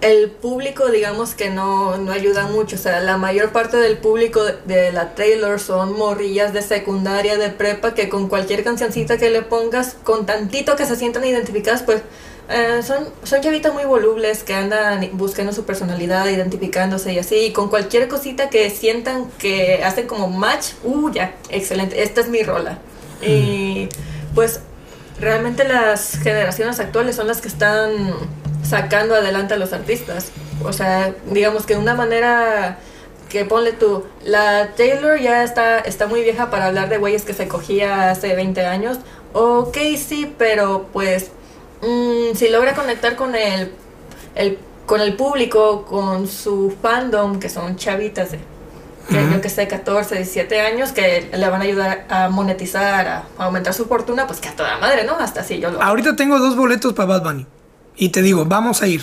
el 0.00 0.30
público, 0.30 0.88
digamos 0.90 1.34
que 1.34 1.50
no, 1.50 1.98
no 1.98 2.10
ayuda 2.12 2.46
mucho. 2.46 2.76
O 2.76 2.78
sea, 2.78 3.00
la 3.00 3.16
mayor 3.16 3.50
parte 3.52 3.76
del 3.76 3.98
público 3.98 4.42
de, 4.42 4.56
de 4.66 4.92
la 4.92 5.14
Taylor 5.14 5.60
son 5.60 5.96
morrillas 5.96 6.52
de 6.52 6.62
secundaria, 6.62 7.36
de 7.36 7.50
prepa, 7.50 7.94
que 7.94 8.08
con 8.08 8.28
cualquier 8.28 8.64
cancioncita 8.64 9.18
que 9.18 9.30
le 9.30 9.42
pongas, 9.42 9.96
con 10.02 10.26
tantito 10.26 10.74
que 10.76 10.86
se 10.86 10.96
sientan 10.96 11.24
identificadas, 11.24 11.82
pues 11.82 12.02
eh, 12.50 12.82
son, 12.82 13.08
son 13.22 13.40
chavitas 13.40 13.72
muy 13.72 13.84
volubles 13.84 14.42
que 14.42 14.54
andan 14.54 15.08
buscando 15.12 15.52
su 15.52 15.64
personalidad, 15.64 16.26
identificándose 16.26 17.12
y 17.12 17.18
así. 17.18 17.36
Y 17.36 17.52
con 17.52 17.68
cualquier 17.68 18.08
cosita 18.08 18.50
que 18.50 18.70
sientan 18.70 19.30
que 19.38 19.84
hacen 19.84 20.08
como 20.08 20.28
match, 20.28 20.72
uh, 20.82 21.10
ya, 21.10 21.34
excelente, 21.48 22.02
esta 22.02 22.22
es 22.22 22.28
mi 22.28 22.42
rola. 22.42 22.78
Y 23.22 23.88
pues 24.34 24.60
realmente 25.20 25.64
las 25.64 26.18
generaciones 26.18 26.80
actuales 26.80 27.14
son 27.14 27.28
las 27.28 27.40
que 27.40 27.48
están 27.48 28.14
sacando 28.68 29.14
adelante 29.14 29.54
a 29.54 29.56
los 29.56 29.72
artistas. 29.72 30.32
O 30.64 30.72
sea, 30.72 31.14
digamos 31.30 31.66
que 31.66 31.74
de 31.74 31.80
una 31.80 31.94
manera 31.94 32.78
que 33.28 33.44
ponle 33.44 33.72
tú, 33.72 34.04
la 34.24 34.70
Taylor 34.76 35.20
ya 35.20 35.44
está, 35.44 35.78
está 35.78 36.08
muy 36.08 36.22
vieja 36.22 36.50
para 36.50 36.66
hablar 36.66 36.88
de 36.88 36.98
güeyes 36.98 37.22
que 37.22 37.32
se 37.32 37.46
cogía 37.46 38.10
hace 38.10 38.34
20 38.34 38.66
años. 38.66 38.98
Ok, 39.32 39.76
sí, 39.96 40.34
pero 40.36 40.88
pues 40.92 41.30
mm, 41.82 42.34
si 42.34 42.48
logra 42.48 42.74
conectar 42.74 43.16
con 43.16 43.34
el, 43.34 43.72
el, 44.34 44.58
con 44.86 45.00
el 45.00 45.16
público, 45.16 45.84
con 45.84 46.26
su 46.26 46.74
fandom, 46.82 47.38
que 47.38 47.48
son 47.48 47.76
chavitas 47.76 48.32
de, 48.32 48.38
que 49.08 49.32
yo 49.32 49.40
que 49.40 49.48
sé, 49.48 49.66
14, 49.66 50.16
17 50.16 50.60
años, 50.60 50.92
que 50.92 51.30
le 51.32 51.48
van 51.48 51.60
a 51.60 51.64
ayudar 51.64 52.06
a 52.08 52.28
monetizar, 52.28 53.06
a, 53.06 53.24
a 53.38 53.44
aumentar 53.44 53.74
su 53.74 53.86
fortuna, 53.86 54.26
pues 54.26 54.40
que 54.40 54.48
a 54.48 54.56
toda 54.56 54.78
madre, 54.78 55.04
¿no? 55.04 55.18
Hasta 55.18 55.40
así 55.40 55.58
yo 55.58 55.70
lo... 55.70 55.82
Ahorita 55.82 56.16
tengo 56.16 56.38
dos 56.38 56.56
boletos 56.56 56.92
para 56.92 57.06
Bad 57.06 57.24
Bunny. 57.24 57.46
Y 57.96 58.10
te 58.10 58.22
digo, 58.22 58.44
vamos 58.44 58.82
a 58.82 58.86
ir. 58.86 59.02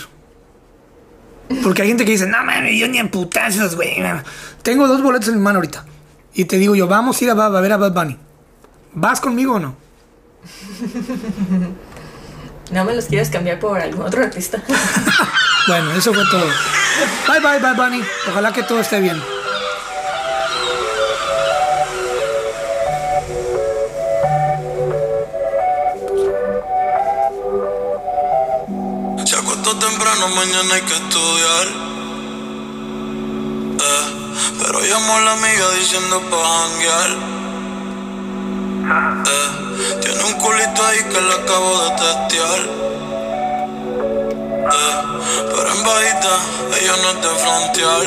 Porque 1.64 1.82
hay 1.82 1.90
gente 1.90 2.06
que 2.06 2.12
dice, 2.12 2.28
no, 2.28 2.44
man, 2.44 2.66
yo 2.68 2.88
ni 2.88 2.98
en 2.98 3.10
putazos, 3.10 3.76
güey. 3.76 3.98
Tengo 4.64 4.88
dos 4.88 5.02
boletos 5.02 5.30
en 5.30 5.36
mi 5.36 5.42
mano 5.42 5.60
ahorita. 5.60 5.86
Y 6.34 6.46
te 6.46 6.58
digo 6.58 6.76
yo, 6.76 6.88
vamos 6.88 7.22
a 7.22 7.24
ir 7.24 7.32
a, 7.32 7.34
a 7.34 7.62
ver 7.62 7.74
a 7.74 7.78
Bad 7.78 7.94
Bunny. 7.94 8.18
¿Vas 8.94 9.20
conmigo 9.20 9.56
o 9.56 9.60
no? 9.60 9.76
¿No 12.72 12.84
me 12.84 12.94
los 12.94 13.06
quieres 13.06 13.30
cambiar 13.30 13.60
por 13.60 13.80
algún 13.80 14.06
otro 14.06 14.24
artista? 14.24 14.62
Bueno, 15.68 15.92
eso 15.92 16.14
fue 16.14 16.24
todo. 16.32 16.46
Bye, 17.28 17.42
bye, 17.42 17.60
Bad 17.60 17.76
Bunny. 17.76 18.02
Ojalá 18.30 18.54
que 18.54 18.64
todo 18.64 18.80
esté 18.80 19.02
bien. 19.02 19.22
Se 29.26 29.36
acostó 29.36 29.76
temprano, 29.78 30.30
mañana 30.30 30.76
hay 30.76 30.82
que 30.84 30.94
estudiar. 30.94 31.68
Eh, 33.82 34.06
pero 34.64 34.80
llamó 34.86 35.18
a 35.18 35.22
la 35.22 35.34
amiga 35.34 35.70
diciendo 35.78 36.22
pa' 36.30 36.38
janguear. 36.38 37.47
Eh, 38.90 40.00
tiene 40.02 40.24
un 40.24 40.34
culito 40.36 40.86
ahí 40.86 41.04
que 41.04 41.20
le 41.20 41.34
acabo 41.34 41.84
de 41.84 41.90
testear. 41.98 42.60
Eh, 44.72 44.96
pero 45.52 45.72
en 45.74 45.84
bajita, 45.84 46.40
ella 46.80 46.96
no 47.02 47.10
es 47.10 47.16
de 47.22 47.28
frontear. 47.36 48.04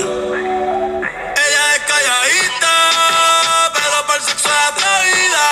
Ella 1.37 1.75
es 1.75 1.81
calladita, 1.87 2.75
el 4.17 4.23
sexo 4.23 4.49
es 4.49 4.55
atrevida. 4.69 5.47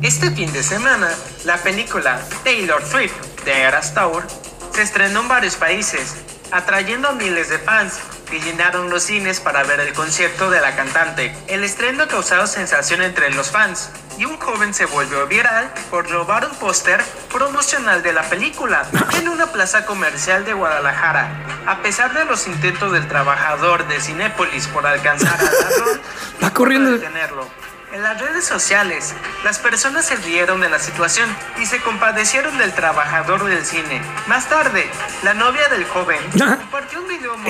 Este 0.00 0.30
fin 0.30 0.50
de 0.54 0.62
semana, 0.62 1.10
la 1.44 1.58
película 1.58 2.18
Taylor 2.44 2.82
Swift 2.86 3.44
de 3.44 3.60
Eras 3.60 3.92
Tour 3.92 4.26
se 4.72 4.80
estrenó 4.82 5.20
en 5.20 5.28
varios 5.28 5.56
países, 5.56 6.14
atrayendo 6.50 7.08
a 7.08 7.12
miles 7.12 7.50
de 7.50 7.58
fans 7.58 7.98
que 8.30 8.40
llenaron 8.40 8.88
los 8.88 9.02
cines 9.02 9.40
para 9.40 9.64
ver 9.64 9.80
el 9.80 9.92
concierto 9.92 10.50
de 10.50 10.60
la 10.60 10.76
cantante. 10.76 11.34
El 11.48 11.64
estreno 11.64 12.06
causó 12.08 12.46
sensación 12.46 13.02
entre 13.02 13.30
los 13.30 13.50
fans 13.50 13.90
y 14.16 14.24
un 14.24 14.38
joven 14.38 14.72
se 14.72 14.86
volvió 14.86 15.26
viral 15.26 15.72
por 15.90 16.08
robar 16.08 16.44
un 16.44 16.54
póster 16.56 17.02
promocional 17.32 18.02
de 18.02 18.12
la 18.12 18.22
película 18.22 18.86
en 19.18 19.28
una 19.28 19.46
plaza 19.48 19.84
comercial 19.84 20.44
de 20.44 20.52
Guadalajara. 20.52 21.28
A 21.66 21.82
pesar 21.82 22.14
de 22.14 22.24
los 22.24 22.46
intentos 22.46 22.92
del 22.92 23.08
trabajador 23.08 23.88
de 23.88 24.00
Cinépolis 24.00 24.68
por 24.68 24.86
alcanzar 24.86 25.38
al 25.40 25.46
ladrón, 25.46 26.00
Va 26.42 26.50
corriendo. 26.50 26.92
detenerlo. 26.92 27.48
En 27.92 28.04
las 28.04 28.20
redes 28.20 28.44
sociales, 28.44 29.14
las 29.42 29.58
personas 29.58 30.04
se 30.04 30.14
rieron 30.14 30.60
de 30.60 30.68
la 30.68 30.78
situación 30.78 31.28
y 31.60 31.66
se 31.66 31.80
compadecieron 31.80 32.56
del 32.56 32.72
trabajador 32.72 33.44
del 33.46 33.66
cine. 33.66 34.00
Más 34.28 34.48
tarde, 34.48 34.88
la 35.24 35.34
novia 35.34 35.66
del 35.70 35.84
joven 35.86 36.20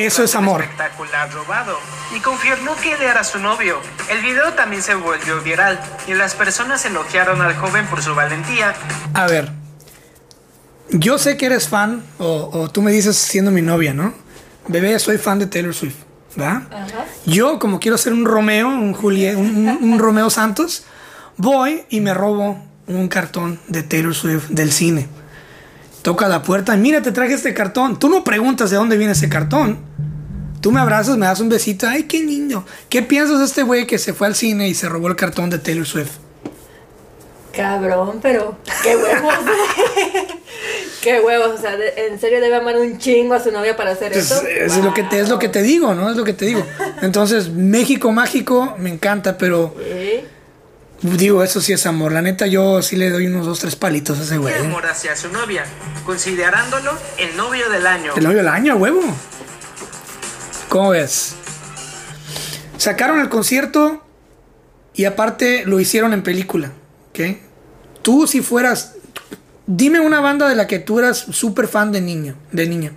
Eso 0.06 0.22
es 0.24 0.34
amor. 0.34 0.56
un 0.56 0.62
espectacular 0.62 1.32
robado 1.32 1.78
y 2.16 2.20
confirmó 2.20 2.74
que 2.76 2.92
él 2.92 3.02
era 3.02 3.22
su 3.24 3.38
novio. 3.38 3.78
El 4.08 4.22
video 4.22 4.52
también 4.54 4.82
se 4.82 4.94
volvió 4.94 5.40
viral 5.42 5.80
y 6.06 6.14
las 6.14 6.34
personas 6.34 6.84
elogiaron 6.84 7.40
al 7.42 7.54
joven 7.56 7.86
por 7.86 8.02
su 8.02 8.14
valentía 8.14 8.74
A 9.14 9.26
ver, 9.26 9.50
yo 10.90 11.18
sé 11.18 11.36
que 11.36 11.46
eres 11.46 11.68
fan, 11.68 12.02
o, 12.18 12.50
o 12.52 12.68
tú 12.70 12.82
me 12.82 12.90
dices 12.92 13.16
siendo 13.16 13.50
mi 13.50 13.62
novia, 13.62 13.94
¿no? 13.94 14.12
Bebé, 14.68 14.98
soy 14.98 15.18
fan 15.18 15.38
de 15.38 15.46
Taylor 15.46 15.74
Swift, 15.74 15.96
¿verdad? 16.36 16.62
Yo, 17.26 17.58
como 17.58 17.78
quiero 17.80 17.96
ser 17.98 18.12
un 18.12 18.24
Romeo, 18.24 18.68
un, 18.68 18.92
Juliet, 18.92 19.36
un, 19.36 19.68
un- 19.68 19.92
un 19.92 19.98
Romeo 19.98 20.30
Santos, 20.30 20.84
voy 21.36 21.84
y 21.90 22.00
me 22.00 22.12
robo 22.14 22.62
un 22.86 23.08
cartón 23.08 23.60
de 23.68 23.82
Taylor 23.84 24.14
Swift 24.14 24.48
del 24.48 24.72
cine. 24.72 25.08
Toca 26.02 26.28
la 26.28 26.42
puerta, 26.42 26.76
mira, 26.76 27.02
te 27.02 27.12
traje 27.12 27.34
este 27.34 27.52
cartón. 27.54 27.98
Tú 27.98 28.08
no 28.08 28.24
preguntas 28.24 28.70
de 28.70 28.76
dónde 28.76 28.96
viene 28.96 29.12
ese 29.12 29.28
cartón. 29.28 29.78
Tú 30.60 30.72
me 30.72 30.80
abrazas, 30.80 31.16
me 31.16 31.26
das 31.26 31.40
un 31.40 31.48
besito. 31.48 31.86
Ay, 31.86 32.04
qué 32.04 32.22
niño. 32.22 32.64
¿Qué 32.88 33.02
piensas 33.02 33.38
de 33.38 33.44
este 33.44 33.62
güey 33.62 33.86
que 33.86 33.98
se 33.98 34.12
fue 34.12 34.26
al 34.26 34.34
cine 34.34 34.68
y 34.68 34.74
se 34.74 34.88
robó 34.88 35.08
el 35.08 35.16
cartón 35.16 35.50
de 35.50 35.58
Taylor 35.58 35.86
Swift? 35.86 36.12
Cabrón, 37.54 38.20
pero 38.22 38.56
qué 38.82 38.96
huevos. 38.96 39.34
qué 41.02 41.20
huevos. 41.20 41.58
O 41.58 41.60
sea, 41.60 41.74
en 41.96 42.18
serio 42.20 42.40
debe 42.40 42.56
amar 42.56 42.76
un 42.78 42.98
chingo 42.98 43.34
a 43.34 43.40
su 43.42 43.50
novia 43.50 43.76
para 43.76 43.90
hacer 43.92 44.12
Pues, 44.12 44.30
eso. 44.30 44.46
es, 44.46 44.76
lo 44.84 44.94
que 44.94 45.02
te, 45.02 45.20
es 45.20 45.28
lo 45.28 45.38
que 45.38 45.48
te 45.48 45.62
digo, 45.62 45.94
¿no? 45.94 46.10
Es 46.10 46.16
lo 46.16 46.24
que 46.24 46.32
te 46.32 46.44
digo. 46.46 46.62
Entonces, 47.02 47.48
México 47.50 48.12
mágico 48.12 48.74
me 48.78 48.90
encanta, 48.90 49.36
pero 49.36 49.74
Sí. 49.78 50.20
Digo, 51.02 51.42
eso 51.42 51.60
sí 51.60 51.72
es 51.72 51.86
amor. 51.86 52.12
La 52.12 52.22
neta, 52.22 52.46
yo 52.46 52.82
sí 52.82 52.96
le 52.96 53.10
doy 53.10 53.26
unos 53.26 53.46
dos, 53.46 53.60
tres 53.60 53.76
palitos 53.76 54.18
a 54.18 54.22
ese 54.22 54.38
güey. 54.38 54.54
¿eh? 54.54 54.58
amor 54.58 54.86
hacia 54.86 55.16
su 55.16 55.30
novia, 55.30 55.64
considerándolo 56.04 56.92
el 57.18 57.36
novio 57.36 57.68
del 57.70 57.86
año. 57.86 58.12
El 58.16 58.24
novio 58.24 58.38
del 58.38 58.48
año, 58.48 58.76
huevo. 58.76 59.00
¿Cómo 60.68 60.90
ves? 60.90 61.34
Sacaron 62.76 63.20
el 63.20 63.28
concierto 63.28 64.04
y 64.94 65.04
aparte 65.04 65.64
lo 65.66 65.80
hicieron 65.80 66.12
en 66.12 66.22
película. 66.22 66.72
¿Ok? 67.10 67.36
Tú, 68.02 68.26
si 68.26 68.40
fueras. 68.40 68.94
Dime 69.66 70.00
una 70.00 70.20
banda 70.20 70.48
de 70.48 70.56
la 70.56 70.66
que 70.66 70.80
tú 70.80 70.98
eras 70.98 71.18
súper 71.30 71.68
fan 71.68 71.92
de 71.92 72.00
niño, 72.00 72.34
de 72.50 72.66
niña. 72.66 72.92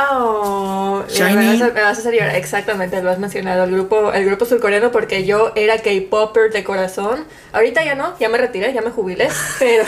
Oh, 0.00 1.02
Shiny. 1.08 1.34
Me, 1.34 1.52
vas 1.52 1.60
a, 1.60 1.74
me 1.74 1.80
vas 1.82 1.96
a 1.96 2.00
hacer 2.00 2.14
llorar. 2.14 2.36
Exactamente, 2.36 3.02
lo 3.02 3.10
has 3.10 3.18
mencionado. 3.18 3.64
El 3.64 3.72
grupo, 3.72 4.12
el 4.12 4.24
grupo 4.24 4.44
surcoreano, 4.44 4.92
porque 4.92 5.24
yo 5.24 5.50
era 5.56 5.78
K-Popper 5.78 6.52
de 6.52 6.62
corazón. 6.62 7.24
Ahorita 7.52 7.84
ya 7.84 7.96
no, 7.96 8.16
ya 8.20 8.28
me 8.28 8.38
retiré, 8.38 8.72
ya 8.72 8.80
me 8.80 8.90
jubilé. 8.90 9.28
Pero 9.58 9.82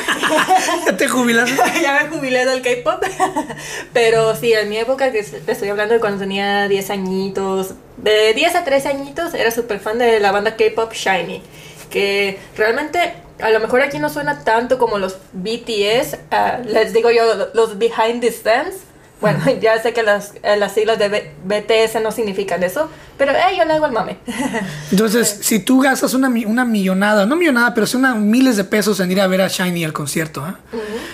¿Ya 0.86 0.96
te 0.96 1.06
jubilaste? 1.06 1.54
ya 1.82 2.00
me 2.02 2.08
jubilé 2.08 2.44
del 2.44 2.60
K-Pop. 2.60 3.04
pero 3.92 4.34
sí, 4.34 4.52
en 4.52 4.68
mi 4.68 4.78
época, 4.78 5.12
que 5.12 5.22
te 5.22 5.52
estoy 5.52 5.68
hablando 5.68 5.94
de 5.94 6.00
cuando 6.00 6.18
tenía 6.18 6.66
10 6.66 6.90
añitos, 6.90 7.74
de 7.96 8.34
10 8.34 8.56
a 8.56 8.64
13 8.64 8.88
añitos, 8.88 9.34
era 9.34 9.52
súper 9.52 9.78
fan 9.78 9.98
de 9.98 10.18
la 10.18 10.32
banda 10.32 10.56
K-Pop 10.56 10.92
Shiny. 10.92 11.40
Que 11.88 12.40
realmente, 12.56 13.14
a 13.40 13.50
lo 13.50 13.60
mejor 13.60 13.80
aquí 13.82 14.00
no 14.00 14.08
suena 14.10 14.42
tanto 14.42 14.76
como 14.76 14.98
los 14.98 15.18
BTS. 15.34 16.18
ah, 16.32 16.58
les 16.64 16.92
digo 16.92 17.12
yo, 17.12 17.50
los 17.54 17.78
Behind 17.78 18.20
the 18.20 18.32
Stands. 18.32 18.89
Bueno, 19.20 19.38
ya 19.60 19.80
sé 19.82 19.92
que 19.92 20.02
las, 20.02 20.32
eh, 20.42 20.56
las 20.56 20.72
siglas 20.72 20.98
de 20.98 21.08
B- 21.08 21.32
BTS 21.44 22.00
no 22.02 22.10
significan 22.12 22.62
eso, 22.62 22.88
pero 23.18 23.32
eh, 23.32 23.56
yo 23.58 23.64
le 23.64 23.74
hago 23.74 23.86
el 23.86 23.92
mame. 23.92 24.16
Entonces, 24.90 25.38
si 25.42 25.58
tú 25.58 25.80
gastas 25.80 26.14
una, 26.14 26.28
una 26.28 26.64
millonada, 26.64 27.26
no 27.26 27.36
millonada, 27.36 27.74
pero 27.74 27.86
son 27.86 28.00
una- 28.00 28.14
miles 28.14 28.56
de 28.56 28.64
pesos 28.64 28.98
en 29.00 29.10
ir 29.12 29.20
a 29.20 29.26
ver 29.26 29.42
a 29.42 29.48
Shiny 29.48 29.84
al 29.84 29.92
concierto, 29.92 30.42
¿ah? 30.42 30.58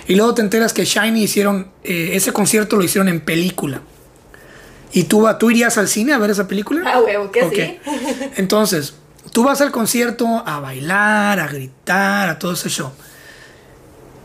y 0.07 0.15
luego 0.15 0.35
te 0.35 0.43
enteras 0.43 0.73
que 0.73 0.85
Shiny 0.85 1.23
hicieron, 1.23 1.71
eh, 1.85 2.11
ese 2.15 2.33
concierto 2.33 2.77
lo 2.77 2.85
hicieron 2.85 3.09
en 3.09 3.21
película. 3.21 3.81
¿Y 4.93 5.05
tú, 5.05 5.27
tú 5.39 5.51
irías 5.51 5.77
al 5.77 5.89
cine 5.89 6.13
a 6.15 6.19
ver 6.19 6.31
esa 6.31 6.47
película? 6.47 6.83
Ah, 6.87 7.01
huevo, 7.01 7.31
que 7.31 7.43
Ok. 7.43 7.53
sí. 7.55 7.79
Entonces, 8.37 8.95
tú 9.33 9.43
vas 9.43 9.61
al 9.61 9.73
concierto 9.73 10.43
a 10.47 10.61
bailar, 10.61 11.41
a 11.41 11.49
gritar, 11.49 12.29
a 12.29 12.39
todo 12.39 12.53
ese 12.53 12.69
show. 12.71 12.93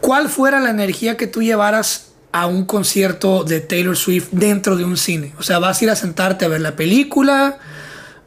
¿Cuál 0.01 0.29
fuera 0.29 0.59
la 0.59 0.69
energía 0.69 1.17
que 1.17 1.27
tú 1.27 1.41
llevaras 1.41 2.10
a 2.31 2.47
un 2.47 2.65
concierto 2.65 3.43
de 3.43 3.59
Taylor 3.59 3.95
Swift 3.95 4.29
dentro 4.31 4.75
de 4.75 4.83
un 4.83 4.97
cine? 4.97 5.33
O 5.37 5.43
sea, 5.43 5.59
¿vas 5.59 5.81
a 5.81 5.83
ir 5.85 5.89
a 5.89 5.95
sentarte 5.95 6.45
a 6.45 6.47
ver 6.47 6.61
la 6.61 6.75
película? 6.75 7.57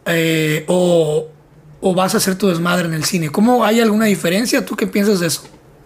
Eh, 0.07 0.65
o, 0.69 1.29
o 1.81 1.95
vas 1.95 2.15
a 2.15 2.19
hacer 2.19 2.37
tu 2.37 2.49
desmadre 2.49 2.87
en 2.87 2.95
el 2.95 3.05
cine? 3.05 3.31
¿Cómo 3.31 3.65
hay 3.65 3.81
alguna 3.81 4.07
diferencia? 4.07 4.65
¿Tú 4.65 4.77
qué 4.77 4.87
piensas 4.87 5.21
de 5.21 5.29
eso? 5.29 5.43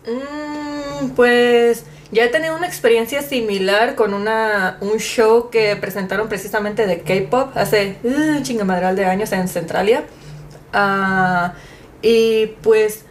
Mm, 0.06 1.10
pues 1.10 1.84
ya 2.10 2.24
he 2.24 2.28
tenido 2.28 2.56
una 2.56 2.66
experiencia 2.66 3.20
similar 3.22 3.94
con 3.94 4.14
una, 4.14 4.78
un 4.80 4.98
show 4.98 5.50
que 5.50 5.76
presentaron 5.76 6.28
precisamente 6.28 6.86
de 6.86 7.00
K-pop 7.02 7.50
hace 7.54 7.98
uh, 8.02 8.42
chingamadral 8.42 8.96
de 8.96 9.04
años 9.04 9.30
en 9.32 9.46
Centralia. 9.46 10.04
Ah, 10.72 11.54
y 12.00 12.46
pues, 12.62 13.04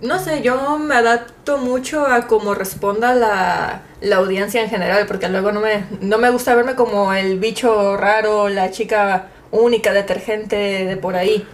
no 0.00 0.18
sé, 0.18 0.42
yo 0.42 0.78
me 0.78 0.94
adapto 0.94 1.58
mucho 1.58 2.06
a 2.06 2.26
cómo 2.26 2.54
responda 2.54 3.14
la, 3.14 3.82
la 4.00 4.16
audiencia 4.16 4.62
en 4.62 4.70
general, 4.70 5.06
porque 5.06 5.28
luego 5.28 5.52
no 5.52 5.60
me, 5.60 5.84
no 6.00 6.18
me 6.18 6.30
gusta 6.30 6.54
verme 6.54 6.74
como 6.74 7.12
el 7.12 7.38
bicho 7.38 7.96
raro, 7.96 8.48
la 8.48 8.70
chica 8.70 9.28
única, 9.50 9.92
detergente 9.92 10.56
de 10.56 10.96
por 10.96 11.16
ahí. 11.16 11.46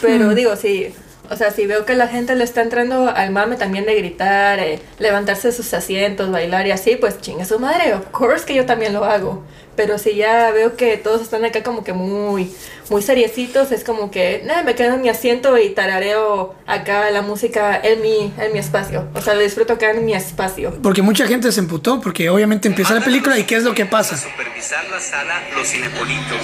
Pero 0.00 0.34
digo, 0.34 0.54
sí. 0.56 0.94
O 1.30 1.36
sea, 1.36 1.50
si 1.50 1.66
veo 1.66 1.84
que 1.84 1.94
la 1.94 2.08
gente 2.08 2.34
le 2.34 2.44
está 2.44 2.62
entrando 2.62 3.08
al 3.08 3.30
mame 3.30 3.56
también 3.56 3.84
de 3.84 3.94
gritar, 3.94 4.58
eh, 4.58 4.80
levantarse 4.98 5.48
de 5.48 5.54
sus 5.54 5.72
asientos, 5.74 6.30
bailar 6.30 6.66
y 6.66 6.70
así, 6.70 6.96
pues 6.96 7.20
chingue 7.20 7.44
su 7.44 7.58
madre. 7.58 7.94
Of 7.94 8.06
course 8.10 8.44
que 8.46 8.54
yo 8.54 8.66
también 8.66 8.92
lo 8.92 9.04
hago. 9.04 9.42
Pero 9.76 9.96
si 9.96 10.16
ya 10.16 10.50
veo 10.50 10.76
que 10.76 10.96
todos 10.96 11.22
están 11.22 11.44
acá 11.44 11.62
como 11.62 11.84
que 11.84 11.92
muy, 11.92 12.52
muy 12.90 13.00
seriecitos, 13.00 13.70
es 13.70 13.84
como 13.84 14.10
que, 14.10 14.42
nada, 14.44 14.64
me 14.64 14.74
quedo 14.74 14.94
en 14.94 15.02
mi 15.02 15.08
asiento 15.08 15.56
y 15.56 15.70
tarareo 15.70 16.56
acá 16.66 17.10
la 17.12 17.22
música 17.22 17.78
en 17.80 18.02
mi, 18.02 18.32
en 18.38 18.52
mi 18.52 18.58
espacio. 18.58 19.06
O 19.14 19.20
sea, 19.20 19.34
lo 19.34 19.40
disfruto 19.40 19.74
acá 19.74 19.90
en 19.92 20.04
mi 20.04 20.14
espacio. 20.14 20.76
Porque 20.82 21.02
mucha 21.02 21.28
gente 21.28 21.52
se 21.52 21.60
emputó, 21.60 22.00
porque 22.00 22.28
obviamente 22.28 22.66
empieza 22.66 22.94
la 22.94 23.04
película 23.04 23.38
y 23.38 23.44
¿qué 23.44 23.54
es 23.54 23.62
lo 23.62 23.74
que 23.74 23.86
pasa? 23.86 24.16
supervisar 24.16 24.84
la 24.90 24.98
sala 24.98 25.42
Los 25.54 25.68
Cinepolitos. 25.68 26.38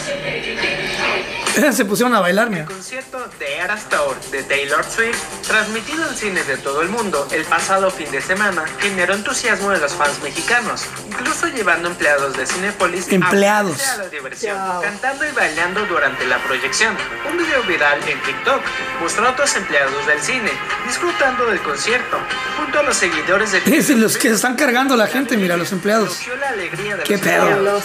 Se 1.72 1.84
pusieron 1.84 2.14
a 2.14 2.20
bailar, 2.20 2.50
mira. 2.50 2.62
El 2.62 2.68
concierto 2.68 3.18
de 3.38 3.56
Eras 3.56 3.88
Tour 3.88 4.18
de 4.30 4.42
Taylor 4.42 4.84
Swift, 4.84 5.18
transmitido 5.46 6.08
en 6.08 6.14
cines 6.16 6.46
de 6.46 6.56
todo 6.56 6.82
el 6.82 6.88
mundo 6.88 7.26
el 7.30 7.44
pasado 7.44 7.90
fin 7.90 8.10
de 8.10 8.20
semana, 8.20 8.64
generó 8.80 9.14
entusiasmo 9.14 9.70
de 9.70 9.78
los 9.78 9.92
fans 9.92 10.20
mexicanos, 10.22 10.84
incluso 11.08 11.46
llevando 11.48 11.88
empleados 11.88 12.36
de 12.36 12.46
Cinépolis 12.46 13.10
Empleados. 13.12 13.80
a 13.88 13.96
la 13.98 14.08
diversión, 14.08 14.58
Wow. 14.58 14.82
cantando 14.82 15.24
y 15.26 15.30
bailando 15.32 15.84
durante 15.86 16.26
la 16.26 16.38
proyección. 16.44 16.96
Un 17.30 17.36
video 17.38 17.62
viral 17.64 17.98
en 18.08 18.20
TikTok 18.22 18.60
mostró 19.00 19.26
a 19.26 19.30
otros 19.30 19.54
empleados 19.56 20.06
del 20.06 20.20
cine 20.20 20.50
disfrutando 20.86 21.46
del 21.46 21.60
concierto, 21.62 22.18
junto 22.56 22.78
a 22.80 22.82
los 22.82 22.96
seguidores 22.96 23.52
de 23.52 23.62
Es 23.76 23.90
los 23.90 24.16
que 24.18 24.28
están 24.28 24.56
cargando 24.56 24.96
la 24.96 25.06
gente, 25.06 25.36
mira, 25.36 25.56
los 25.56 25.72
empleados. 25.72 26.20
La 26.40 26.48
alegría 26.50 26.96
de 26.96 27.04
Qué 27.04 27.12
los 27.14 27.22
pedo. 27.22 27.42
algunos 27.44 27.84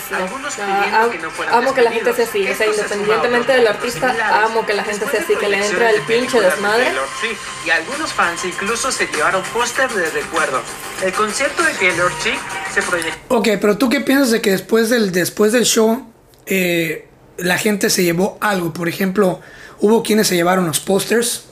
Ah, 0.59 0.65
pidiendo 0.65 0.97
am- 0.97 1.11
que 1.11 1.17
no 1.19 1.29
fueran 1.31 1.55
amo 1.55 1.73
que 1.73 1.81
la 1.81 1.91
gente 1.91 2.13
sea 2.13 2.25
así, 2.25 2.49
o 2.49 2.55
sea, 2.55 2.67
independientemente 2.67 3.58
del 3.59 3.67
artista, 3.67 4.43
amo 4.43 4.65
que 4.65 4.73
la 4.73 4.83
gente 4.83 5.05
sea 5.05 5.19
de 5.19 5.25
así, 5.25 5.35
que 5.35 5.49
le 5.49 5.57
proyecciones 5.57 5.93
el 5.93 6.07
de 6.07 6.13
pinche 6.13 6.39
de 6.39 6.45
desmadre. 6.45 6.83
Taylor 6.85 7.07
Swift, 7.19 7.39
Y 7.65 7.69
algunos 7.69 8.13
fans 8.13 8.45
incluso 8.45 8.91
se 8.91 9.07
llevaron 9.07 9.43
póster 9.53 9.89
de 9.89 10.09
recuerdo. 10.09 10.61
El 11.03 11.13
concierto 11.13 11.63
de 11.63 11.73
Taylor 11.73 12.11
Swift 12.21 12.41
se 12.73 12.81
proyectó 12.81 13.35
Ok, 13.35 13.47
pero 13.61 13.77
tú 13.77 13.89
qué 13.89 14.01
piensas 14.01 14.31
de 14.31 14.41
que 14.41 14.51
después 14.51 14.89
del, 14.89 15.11
después 15.11 15.51
del 15.51 15.65
show 15.65 16.05
eh, 16.45 17.07
la 17.37 17.57
gente 17.57 17.89
se 17.89 18.03
llevó 18.03 18.37
algo? 18.41 18.73
Por 18.73 18.89
ejemplo, 18.89 19.39
hubo 19.79 20.03
quienes 20.03 20.27
se 20.27 20.35
llevaron 20.35 20.65
los 20.65 20.79
pósters 20.79 21.45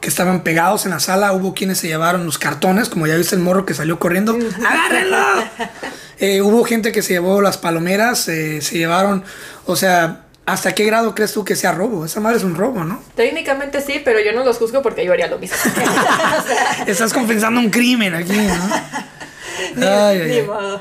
que 0.00 0.08
estaban 0.08 0.42
pegados 0.42 0.84
en 0.84 0.90
la 0.90 1.00
sala, 1.00 1.32
hubo 1.32 1.54
quienes 1.54 1.78
se 1.78 1.86
llevaron 1.86 2.26
los 2.26 2.36
cartones, 2.36 2.88
como 2.88 3.06
ya 3.06 3.16
viste 3.16 3.36
el 3.36 3.40
morro 3.40 3.64
que 3.64 3.72
salió 3.72 3.98
corriendo, 3.98 4.36
¡agárrenlo! 4.66 5.18
Eh, 6.18 6.40
hubo 6.40 6.62
gente 6.62 6.92
que 6.92 7.02
se 7.02 7.14
llevó 7.14 7.40
las 7.40 7.58
palomeras, 7.58 8.28
eh, 8.28 8.60
se 8.60 8.78
llevaron, 8.78 9.24
o 9.66 9.74
sea, 9.74 10.21
¿Hasta 10.44 10.74
qué 10.74 10.84
grado 10.84 11.14
crees 11.14 11.32
tú 11.32 11.44
que 11.44 11.54
sea 11.54 11.72
robo? 11.72 12.04
Esa 12.04 12.18
madre 12.20 12.38
es 12.38 12.44
un 12.44 12.56
robo, 12.56 12.82
¿no? 12.82 13.00
Técnicamente 13.14 13.80
sí, 13.80 14.00
pero 14.04 14.18
yo 14.20 14.32
no 14.32 14.44
los 14.44 14.58
juzgo 14.58 14.82
porque 14.82 15.04
yo 15.04 15.12
haría 15.12 15.28
lo 15.28 15.38
mismo. 15.38 15.56
Estás 16.86 17.12
confesando 17.12 17.60
un 17.60 17.70
crimen 17.70 18.14
aquí, 18.14 18.32
¿no? 18.32 18.54
ni, 19.76 19.86
Ay, 19.86 20.20
ay, 20.20 20.28
ni 20.28 20.36
ay. 20.38 20.42
modo. 20.42 20.80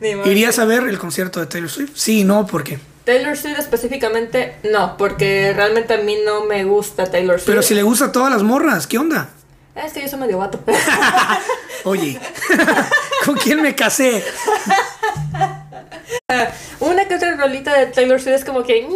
Ni 0.00 0.14
modo. 0.14 0.30
¿Irías 0.30 0.58
a 0.58 0.64
ver 0.64 0.84
el 0.84 0.98
concierto 0.98 1.40
de 1.40 1.46
Taylor 1.46 1.68
Swift? 1.70 1.90
Sí, 1.94 2.24
no, 2.24 2.46
¿por 2.46 2.64
qué? 2.64 2.78
Taylor 3.04 3.36
Swift 3.36 3.58
específicamente, 3.58 4.54
no, 4.70 4.96
porque 4.96 5.52
realmente 5.54 5.92
a 5.94 5.98
mí 5.98 6.16
no 6.24 6.44
me 6.46 6.64
gusta 6.64 7.10
Taylor 7.10 7.38
Swift. 7.38 7.46
Pero 7.48 7.62
si 7.62 7.74
le 7.74 7.82
gusta 7.82 8.06
a 8.06 8.12
todas 8.12 8.32
las 8.32 8.42
morras, 8.42 8.86
¿qué 8.86 8.96
onda? 8.96 9.28
Es 9.74 9.92
que 9.92 10.02
yo 10.02 10.08
soy 10.08 10.20
medio 10.20 10.38
vato. 10.38 10.60
Oye, 11.84 12.20
¿con 13.26 13.34
quién 13.36 13.60
me 13.60 13.74
casé? 13.74 14.22
Una 16.80 17.06
que 17.06 17.14
otra 17.14 17.36
rolita 17.36 17.78
de 17.78 17.86
Taylor 17.86 18.20
Swift 18.20 18.36
es 18.36 18.44
como 18.44 18.62
que 18.62 18.86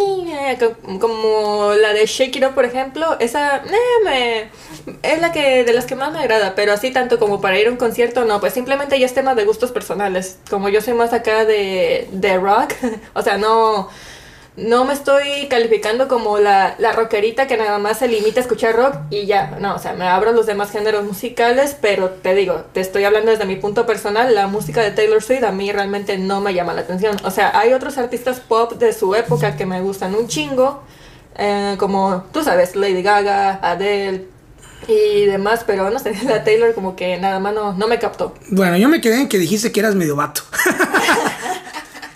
como 1.01 1.73
la 1.75 1.93
de 1.93 2.07
Shake 2.07 2.37
It 2.37 2.45
Up, 2.45 2.55
por 2.55 2.65
ejemplo, 2.65 3.17
esa 3.21 3.59
eh, 3.59 4.05
me, 4.05 4.51
es 5.03 5.21
la 5.21 5.33
que 5.33 5.65
de 5.65 5.73
las 5.73 5.87
que 5.87 5.95
más 5.95 6.13
me 6.13 6.19
agrada, 6.21 6.55
pero 6.55 6.73
así 6.73 6.91
tanto 6.91 7.19
como 7.19 7.41
para 7.41 7.59
ir 7.59 7.69
a 7.69 7.71
un 7.71 7.77
concierto 7.77 8.25
no, 8.25 8.41
pues 8.41 8.55
simplemente 8.55 8.99
ya 8.99 9.07
es 9.07 9.15
tema 9.15 9.35
de 9.35 9.45
gustos 9.45 9.73
personales. 9.73 10.39
Como 10.51 10.69
yo 10.69 10.81
soy 10.81 10.95
más 10.95 11.13
acá 11.13 11.45
de, 11.45 12.09
de 12.13 12.37
rock, 12.39 12.75
o 13.15 13.23
sea, 13.23 13.39
no 13.39 13.89
no 14.57 14.85
me 14.85 14.95
estoy 14.95 15.47
calificando 15.49 16.09
como 16.09 16.39
la, 16.39 16.77
la 16.79 16.93
rockerita 16.93 17.47
que 17.47 17.57
nada 17.57 17.79
más 17.79 17.99
se 17.99 18.09
limita 18.09 18.41
a 18.41 18.43
escuchar 18.43 18.75
rock 18.75 18.97
y 19.11 19.27
ya, 19.27 19.59
no, 19.61 19.75
o 19.75 19.79
sea, 19.79 19.93
me 19.93 20.07
abro 20.07 20.33
los 20.33 20.47
demás 20.47 20.71
géneros 20.71 21.05
musicales, 21.05 21.77
pero 21.81 22.11
te 22.11 22.35
digo, 22.35 22.65
te 22.73 22.81
estoy 22.81 23.05
hablando 23.05 23.31
desde 23.31 23.45
mi 23.45 23.57
punto 23.57 23.85
personal, 23.85 24.35
la 24.35 24.47
música 24.47 24.83
de 24.83 24.93
Taylor 24.93 25.23
Swift 25.23 25.45
a 25.45 25.53
mí 25.53 25.71
realmente 25.73 26.17
no 26.17 26.41
me 26.41 26.55
llama 26.55 26.73
la 26.73 26.81
atención. 26.83 27.17
O 27.25 27.31
sea, 27.31 27.59
hay 27.59 27.75
otros 27.75 27.99
artistas 27.99 28.41
pop 28.41 28.73
de 28.75 28.93
su 28.93 29.15
época 29.15 29.57
que 29.57 29.67
me 29.67 29.81
gustan 29.83 30.15
un 30.15 30.27
chingo, 30.27 30.83
eh, 31.37 31.77
como 31.79 32.25
tú 32.33 32.43
sabes, 32.43 32.77
Lady 32.77 33.03
Gaga, 33.03 33.59
Adele 33.63 34.27
y 34.89 35.27
demás, 35.27 35.65
pero 35.67 35.91
no 35.91 35.99
sé, 35.99 36.15
la 36.25 36.45
Taylor 36.45 36.75
como 36.75 36.97
que 36.97 37.19
nada 37.19 37.41
más 37.41 37.53
no, 37.53 37.75
no 37.75 37.89
me 37.89 37.99
captó. 37.99 38.35
Bueno, 38.49 38.79
yo 38.79 38.89
me 38.89 39.03
quedé 39.03 39.21
en 39.21 39.29
que 39.29 39.39
dijiste 39.39 39.71
que 39.71 39.81
eras 39.81 39.95
medio 39.95 40.17
vato. 40.17 40.43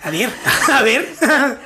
a 0.03 0.09
ver, 0.09 0.29
a 0.71 0.81
ver. 0.81 1.07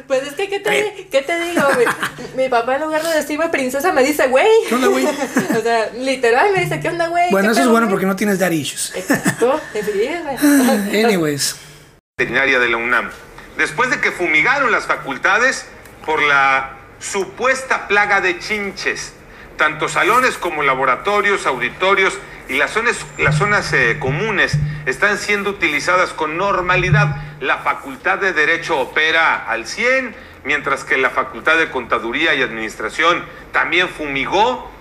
Pues 0.07 0.23
es 0.23 0.33
que, 0.33 0.49
¿qué 0.49 0.59
te, 0.59 1.07
¿qué 1.09 1.21
te 1.21 1.39
digo? 1.39 1.61
Mi, 1.77 2.43
mi 2.43 2.49
papá 2.49 2.75
en 2.75 2.81
lugar 2.81 3.01
de 3.03 3.13
decirme 3.13 3.47
princesa 3.49 3.93
me 3.93 4.03
dice, 4.03 4.27
güey. 4.27 4.47
¿Qué 4.67 4.75
onda, 4.75 4.87
güey? 4.87 5.05
o 5.57 5.61
sea, 5.61 5.91
literal 5.93 6.51
me 6.53 6.61
dice, 6.61 6.79
¿qué 6.79 6.89
onda, 6.89 7.07
güey? 7.07 7.31
Bueno, 7.31 7.49
¿Qué 7.49 7.53
eso 7.53 7.61
es 7.61 7.67
bueno 7.67 7.85
güey?" 7.85 7.93
porque 7.93 8.05
no 8.05 8.15
tienes 8.15 8.39
daddy 8.39 8.57
issues. 8.57 8.93
Exacto. 8.95 9.61
Anyways. 10.93 11.55
veterinaria 12.17 12.59
de 12.59 12.69
la 12.69 12.77
UNAM, 12.77 13.09
después 13.57 13.89
de 13.89 14.01
que 14.01 14.11
fumigaron 14.11 14.71
las 14.71 14.85
facultades 14.85 15.65
por 16.05 16.21
la 16.21 16.77
supuesta 16.99 17.87
plaga 17.87 18.21
de 18.21 18.39
chinches. 18.39 19.13
Tanto 19.57 19.87
salones 19.87 20.37
como 20.37 20.63
laboratorios, 20.63 21.45
auditorios 21.45 22.13
y 22.49 22.53
las 22.53 22.71
zonas, 22.71 23.05
las 23.17 23.37
zonas 23.37 23.71
eh, 23.73 23.97
comunes 23.99 24.57
están 24.85 25.17
siendo 25.17 25.51
utilizadas 25.51 26.13
con 26.13 26.37
normalidad. 26.37 27.17
La 27.41 27.57
Facultad 27.59 28.19
de 28.19 28.33
Derecho 28.33 28.79
opera 28.79 29.49
al 29.49 29.65
100, 29.65 30.15
mientras 30.43 30.83
que 30.83 30.97
la 30.97 31.09
Facultad 31.09 31.57
de 31.57 31.71
Contaduría 31.71 32.33
y 32.35 32.41
Administración 32.41 33.23
también 33.51 33.89
fumigó 33.89 34.71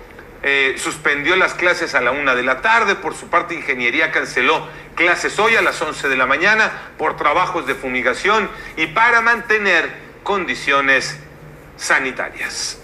eh, 0.47 0.75
suspendió 0.77 1.35
las 1.35 1.55
clases 1.55 1.95
a 1.95 2.01
la 2.01 2.11
una 2.11 2.35
de 2.35 2.43
la 2.43 2.61
tarde. 2.61 2.93
Por 2.93 3.15
su 3.15 3.29
parte, 3.29 3.55
Ingeniería 3.55 4.11
canceló 4.11 4.67
clases 4.93 5.39
hoy 5.39 5.55
a 5.55 5.61
las 5.63 5.81
11 5.81 6.07
de 6.07 6.15
la 6.15 6.27
mañana 6.27 6.71
por 6.99 7.17
trabajos 7.17 7.65
de 7.65 7.73
fumigación 7.73 8.47
y 8.77 8.85
para 8.85 9.21
mantener 9.21 9.89
condiciones 10.21 11.17
sanitarias. 11.77 12.79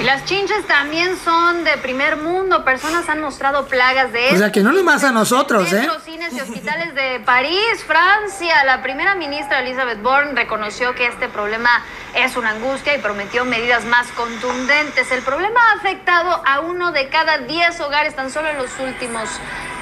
Y 0.00 0.04
las 0.04 0.24
chinches 0.26 0.64
también 0.68 1.16
son 1.18 1.64
de 1.64 1.76
primer 1.78 2.16
mundo. 2.16 2.64
Personas 2.64 3.08
han 3.08 3.20
mostrado 3.20 3.66
plagas 3.66 4.12
de 4.12 4.32
O 4.32 4.36
sea, 4.36 4.52
que 4.52 4.62
no 4.62 4.72
nomás 4.72 5.02
a 5.02 5.10
nosotros, 5.10 5.66
¿eh? 5.66 5.70
Centros, 5.70 6.04
cines 6.04 6.32
y 6.34 6.40
hospitales 6.40 6.94
de 6.94 7.20
París, 7.24 7.82
Francia. 7.84 8.64
La 8.64 8.80
primera 8.80 9.16
ministra 9.16 9.58
Elizabeth 9.60 10.00
Borne 10.00 10.32
reconoció 10.34 10.94
que 10.94 11.06
este 11.06 11.28
problema 11.28 11.82
es 12.14 12.36
una 12.36 12.50
angustia 12.50 12.94
y 12.94 13.00
prometió 13.00 13.44
medidas 13.44 13.84
más 13.86 14.06
contundentes. 14.12 15.10
El 15.10 15.22
problema 15.22 15.58
ha 15.70 15.78
afectado 15.78 16.42
a 16.46 16.60
uno 16.60 16.92
de 16.92 17.08
cada 17.08 17.38
diez 17.38 17.80
hogares 17.80 18.14
tan 18.14 18.30
solo 18.30 18.50
en 18.50 18.58
los 18.58 18.70
últimos 18.78 19.28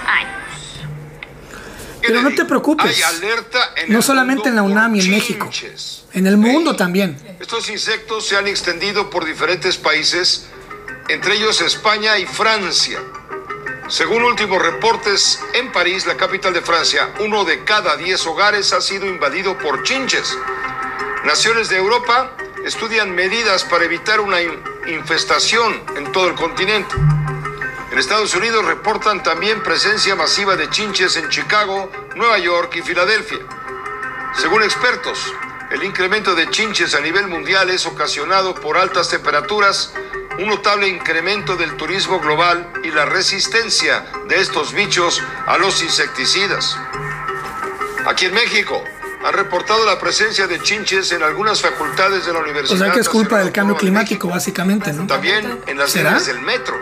años. 0.06 0.45
Pero 2.06 2.22
no 2.22 2.34
te 2.34 2.44
preocupes. 2.44 2.96
Hay 2.96 3.02
alerta 3.02 3.72
en 3.76 3.92
No 3.92 3.98
el 3.98 4.04
solamente 4.04 4.44
mundo 4.44 4.48
en 4.50 4.56
la 4.56 4.62
por 4.62 4.70
UNAM 4.72 4.94
y 4.96 5.00
en 5.00 5.10
México. 5.10 5.50
En 6.12 6.26
el 6.26 6.36
mundo 6.36 6.74
también. 6.76 7.16
Estos 7.40 7.68
insectos 7.68 8.26
se 8.26 8.36
han 8.36 8.46
extendido 8.46 9.10
por 9.10 9.24
diferentes 9.24 9.76
países, 9.76 10.46
entre 11.08 11.34
ellos 11.34 11.60
España 11.60 12.18
y 12.18 12.26
Francia. 12.26 12.98
Según 13.88 14.24
últimos 14.24 14.60
reportes, 14.60 15.38
en 15.54 15.70
París, 15.70 16.06
la 16.06 16.16
capital 16.16 16.52
de 16.52 16.60
Francia, 16.60 17.10
uno 17.20 17.44
de 17.44 17.62
cada 17.64 17.96
diez 17.96 18.26
hogares 18.26 18.72
ha 18.72 18.80
sido 18.80 19.06
invadido 19.06 19.56
por 19.58 19.84
chinches. 19.84 20.36
Naciones 21.24 21.68
de 21.68 21.76
Europa 21.76 22.32
estudian 22.64 23.14
medidas 23.14 23.62
para 23.64 23.84
evitar 23.84 24.20
una 24.20 24.42
in- 24.42 24.60
infestación 24.88 25.82
en 25.96 26.10
todo 26.10 26.28
el 26.28 26.34
continente. 26.34 26.94
En 27.96 28.00
Estados 28.00 28.34
Unidos 28.34 28.62
reportan 28.66 29.22
también 29.22 29.62
presencia 29.62 30.14
masiva 30.14 30.54
de 30.54 30.68
chinches 30.68 31.16
en 31.16 31.30
Chicago, 31.30 31.90
Nueva 32.14 32.38
York 32.38 32.76
y 32.76 32.82
Filadelfia. 32.82 33.38
Según 34.34 34.62
expertos, 34.62 35.18
el 35.70 35.82
incremento 35.82 36.34
de 36.34 36.50
chinches 36.50 36.94
a 36.94 37.00
nivel 37.00 37.26
mundial 37.26 37.70
es 37.70 37.86
ocasionado 37.86 38.54
por 38.54 38.76
altas 38.76 39.08
temperaturas, 39.08 39.94
un 40.38 40.46
notable 40.46 40.88
incremento 40.88 41.56
del 41.56 41.74
turismo 41.78 42.20
global 42.20 42.70
y 42.84 42.90
la 42.90 43.06
resistencia 43.06 44.04
de 44.28 44.42
estos 44.42 44.74
bichos 44.74 45.22
a 45.46 45.56
los 45.56 45.82
insecticidas. 45.82 46.76
Aquí 48.04 48.26
en 48.26 48.34
México 48.34 48.84
han 49.24 49.32
reportado 49.32 49.86
la 49.86 49.98
presencia 49.98 50.46
de 50.46 50.60
chinches 50.60 51.12
en 51.12 51.22
algunas 51.22 51.62
facultades 51.62 52.26
de 52.26 52.34
la 52.34 52.40
O 52.40 52.42
Universidad. 52.42 52.78
sea 52.78 52.92
que 52.92 53.00
es 53.00 53.08
culpa 53.08 53.38
del 53.38 53.52
cambio 53.52 53.74
climático, 53.74 54.28
básicamente, 54.28 54.92
¿no? 54.92 55.06
También 55.06 55.62
en 55.66 55.78
las 55.78 55.94
del 55.94 56.42
metro. 56.42 56.76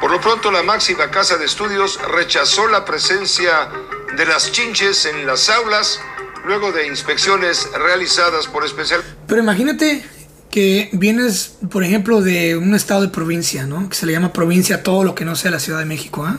Por 0.00 0.10
lo 0.10 0.20
pronto, 0.20 0.50
la 0.50 0.62
máxima 0.62 1.10
casa 1.10 1.36
de 1.36 1.46
estudios 1.46 1.98
rechazó 2.14 2.68
la 2.68 2.84
presencia 2.84 3.68
de 4.16 4.26
las 4.26 4.52
chinches 4.52 5.06
en 5.06 5.26
las 5.26 5.48
aulas 5.48 6.00
luego 6.44 6.70
de 6.70 6.86
inspecciones 6.86 7.68
realizadas 7.72 8.46
por 8.46 8.64
especial. 8.64 9.02
Pero 9.26 9.42
imagínate 9.42 10.04
que 10.50 10.90
vienes, 10.92 11.56
por 11.70 11.82
ejemplo, 11.82 12.20
de 12.20 12.56
un 12.56 12.74
estado 12.74 13.02
de 13.02 13.08
provincia, 13.08 13.66
¿no? 13.66 13.88
Que 13.88 13.96
se 13.96 14.06
le 14.06 14.12
llama 14.12 14.32
provincia 14.32 14.76
a 14.76 14.82
todo 14.82 15.02
lo 15.02 15.14
que 15.14 15.24
no 15.24 15.34
sea 15.34 15.50
la 15.50 15.60
Ciudad 15.60 15.80
de 15.80 15.86
México, 15.86 16.24
¿ah? 16.24 16.38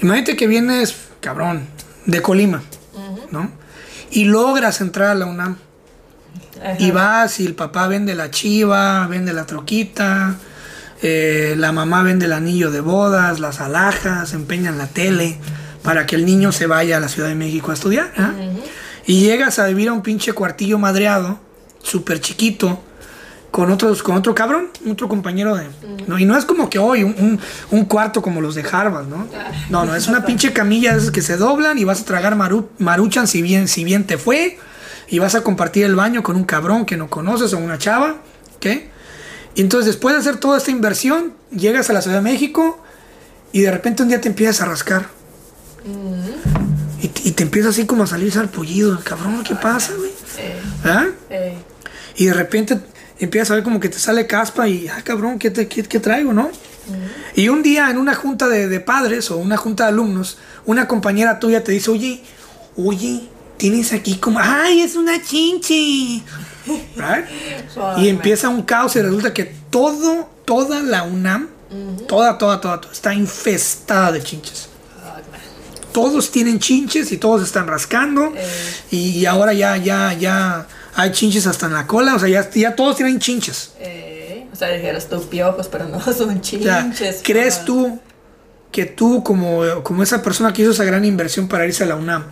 Imagínate 0.00 0.36
que 0.36 0.46
vienes, 0.46 0.94
cabrón, 1.20 1.68
de 2.06 2.22
Colima, 2.22 2.62
¿no? 3.30 3.50
Y 4.10 4.24
logras 4.24 4.80
entrar 4.80 5.10
a 5.10 5.14
la 5.14 5.26
UNAM. 5.26 5.56
Y 6.78 6.90
vas 6.90 7.40
y 7.40 7.46
el 7.46 7.54
papá 7.54 7.88
vende 7.88 8.14
la 8.14 8.30
chiva, 8.30 9.06
vende 9.06 9.32
la 9.32 9.46
troquita, 9.46 10.36
eh, 11.02 11.54
la 11.56 11.72
mamá 11.72 12.02
vende 12.02 12.26
el 12.26 12.32
anillo 12.32 12.70
de 12.70 12.80
bodas, 12.80 13.40
las 13.40 13.60
alhajas, 13.60 14.32
empeñan 14.34 14.78
la 14.78 14.86
tele 14.86 15.38
para 15.82 16.06
que 16.06 16.16
el 16.16 16.26
niño 16.26 16.52
se 16.52 16.66
vaya 16.66 16.98
a 16.98 17.00
la 17.00 17.08
Ciudad 17.08 17.28
de 17.28 17.34
México 17.34 17.70
a 17.70 17.74
estudiar. 17.74 18.12
¿ah? 18.18 18.32
Y 19.06 19.20
llegas 19.22 19.58
a 19.58 19.66
vivir 19.66 19.88
a 19.88 19.92
un 19.92 20.02
pinche 20.02 20.32
cuartillo 20.32 20.78
madreado, 20.78 21.40
súper 21.82 22.20
chiquito, 22.20 22.82
con 23.50 23.70
otros, 23.72 24.02
con 24.04 24.14
otro 24.14 24.34
cabrón, 24.34 24.68
otro 24.88 25.08
compañero 25.08 25.56
de. 25.56 25.66
¿no? 26.06 26.18
Y 26.18 26.24
no 26.24 26.36
es 26.36 26.44
como 26.44 26.70
que 26.70 26.78
hoy 26.78 27.02
un, 27.02 27.14
un- 27.18 27.40
un 27.72 27.84
cuarto 27.86 28.22
como 28.22 28.40
los 28.40 28.54
de 28.54 28.62
Harvard, 28.70 29.08
¿no? 29.08 29.26
No, 29.70 29.84
no, 29.84 29.96
es 29.96 30.06
una 30.06 30.24
pinche 30.24 30.52
camilla 30.52 30.92
de 30.92 30.98
esas 30.98 31.10
que 31.10 31.22
se 31.22 31.36
doblan 31.36 31.76
y 31.78 31.84
vas 31.84 32.02
a 32.02 32.04
tragar 32.04 32.36
maru- 32.36 32.68
maruchan 32.78 33.26
si 33.26 33.42
bien, 33.42 33.66
si 33.66 33.82
bien 33.84 34.04
te 34.06 34.18
fue. 34.18 34.58
Y 35.08 35.18
vas 35.18 35.34
a 35.34 35.42
compartir 35.42 35.84
el 35.86 35.96
baño 35.96 36.22
con 36.22 36.36
un 36.36 36.44
cabrón 36.44 36.84
que 36.86 36.96
no 36.96 37.08
conoces 37.10 37.52
o 37.52 37.58
una 37.58 37.78
chava. 37.78 38.16
¿Qué? 38.60 38.89
Y 39.54 39.62
entonces 39.62 39.86
después 39.86 40.14
de 40.14 40.20
hacer 40.20 40.36
toda 40.38 40.58
esta 40.58 40.70
inversión, 40.70 41.32
llegas 41.50 41.90
a 41.90 41.92
la 41.92 42.02
Ciudad 42.02 42.16
de 42.18 42.22
México 42.22 42.80
y 43.52 43.62
de 43.62 43.70
repente 43.70 44.02
un 44.02 44.08
día 44.08 44.20
te 44.20 44.28
empiezas 44.28 44.60
a 44.62 44.66
rascar. 44.66 45.08
Y, 47.02 47.08
te- 47.08 47.28
y 47.28 47.32
te 47.32 47.42
empieza 47.42 47.70
así 47.70 47.86
como 47.86 48.04
a 48.04 48.06
salir 48.06 48.30
salpullido. 48.32 49.00
Cabrón, 49.02 49.42
¿qué 49.42 49.54
pasa, 49.54 49.92
güey? 49.96 50.10
¿Ah? 50.84 51.06
Eh, 51.30 51.56
Y 52.16 52.26
de 52.26 52.34
repente 52.34 52.78
empiezas 53.18 53.50
a 53.50 53.54
ver 53.54 53.64
como 53.64 53.80
que 53.80 53.88
te 53.88 53.98
sale 53.98 54.26
caspa 54.26 54.68
y, 54.68 54.88
ah, 54.88 55.00
cabrón, 55.02 55.38
¿qué, 55.38 55.50
te- 55.50 55.68
qué- 55.68 55.82
qué 55.84 56.00
traigo, 56.00 56.32
no? 56.32 56.50
Y 57.36 57.48
un 57.48 57.62
día 57.62 57.88
en 57.90 57.98
una 57.98 58.14
junta 58.14 58.48
de, 58.48 58.68
de 58.68 58.80
padres 58.80 59.30
o 59.30 59.36
una 59.36 59.56
junta 59.56 59.84
de 59.84 59.90
alumnos, 59.90 60.38
una 60.66 60.88
compañera 60.88 61.38
tuya 61.38 61.62
te 61.64 61.72
dice, 61.72 61.90
oye, 61.90 62.20
oye, 62.76 63.28
tienes 63.56 63.92
aquí 63.92 64.16
como, 64.16 64.38
ay, 64.40 64.80
es 64.82 64.96
una 64.96 65.22
chinche. 65.22 66.22
Right? 66.96 67.26
y 67.98 68.08
empieza 68.08 68.48
un 68.48 68.62
caos 68.62 68.96
y 68.96 69.02
resulta 69.02 69.32
que 69.32 69.44
todo, 69.44 70.28
toda 70.44 70.82
la 70.82 71.04
UNAM, 71.04 71.48
toda, 72.06 72.38
toda, 72.38 72.60
toda, 72.60 72.80
toda, 72.80 72.92
está 72.92 73.14
infestada 73.14 74.12
de 74.12 74.22
chinches. 74.22 74.68
Todos 75.92 76.30
tienen 76.30 76.60
chinches 76.60 77.10
y 77.10 77.16
todos 77.16 77.42
están 77.42 77.66
rascando. 77.66 78.32
Y 78.90 79.24
ahora 79.26 79.52
ya, 79.52 79.76
ya, 79.76 80.12
ya 80.12 80.66
Hay 80.94 81.12
chinches 81.12 81.46
hasta 81.46 81.66
en 81.66 81.72
la 81.72 81.86
cola, 81.86 82.14
o 82.14 82.18
sea, 82.18 82.28
ya, 82.28 82.50
ya 82.50 82.76
todos 82.76 82.96
tienen 82.96 83.18
chinches. 83.18 83.72
Eh, 83.78 84.46
o 84.52 84.56
sea, 84.56 84.68
dijeras 84.68 85.08
tú 85.08 85.20
piojos, 85.28 85.68
pero 85.68 85.88
no 85.88 86.00
son 86.12 86.12
O 86.12 86.44
sea, 86.44 86.82
chinches. 86.82 87.20
¿crees 87.22 87.58
Ah, 87.60 87.64
tú 87.64 88.00
que 88.70 88.86
tú, 88.86 89.22
como, 89.22 89.82
como 89.82 90.02
esa 90.02 90.22
persona 90.22 90.52
que 90.52 90.62
hizo 90.62 90.70
esa 90.70 90.84
gran 90.84 91.04
inversión 91.04 91.48
para 91.48 91.66
irse 91.66 91.82
a 91.82 91.86
la 91.86 91.96
UNAM, 91.96 92.24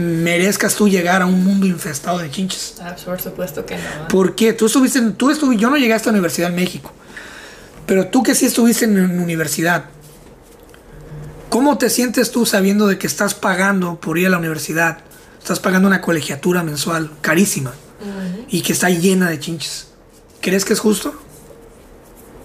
merezcas 0.00 0.74
tú 0.74 0.88
llegar 0.88 1.22
a 1.22 1.26
un 1.26 1.44
mundo 1.44 1.66
infestado 1.66 2.18
de 2.18 2.30
chinches? 2.30 2.76
Ah, 2.82 2.96
por 3.04 3.20
supuesto 3.20 3.64
que 3.66 3.76
no. 3.76 4.08
¿Por 4.08 4.34
qué? 4.34 4.52
Tú 4.52 4.66
estuviste, 4.66 5.00
tú 5.12 5.30
estuvi- 5.30 5.56
yo 5.58 5.70
no 5.70 5.76
llegué 5.76 5.92
a 5.92 5.96
esta 5.96 6.10
universidad 6.10 6.50
en 6.50 6.56
México, 6.56 6.92
pero 7.86 8.08
tú 8.08 8.22
que 8.22 8.34
sí 8.34 8.46
estuviste 8.46 8.84
en, 8.86 8.98
en 8.98 9.20
universidad, 9.20 9.84
¿cómo 11.48 11.78
te 11.78 11.90
sientes 11.90 12.30
tú 12.30 12.46
sabiendo 12.46 12.86
de 12.86 12.98
que 12.98 13.06
estás 13.06 13.34
pagando 13.34 14.00
por 14.00 14.18
ir 14.18 14.26
a 14.26 14.30
la 14.30 14.38
universidad? 14.38 14.98
Estás 15.38 15.58
pagando 15.60 15.88
una 15.88 16.00
colegiatura 16.00 16.62
mensual 16.62 17.10
carísima 17.20 17.72
y 18.48 18.62
que 18.62 18.72
está 18.72 18.90
llena 18.90 19.28
de 19.30 19.38
chinches. 19.40 19.88
¿Crees 20.40 20.64
que 20.64 20.72
es 20.74 20.80
justo? 20.80 21.14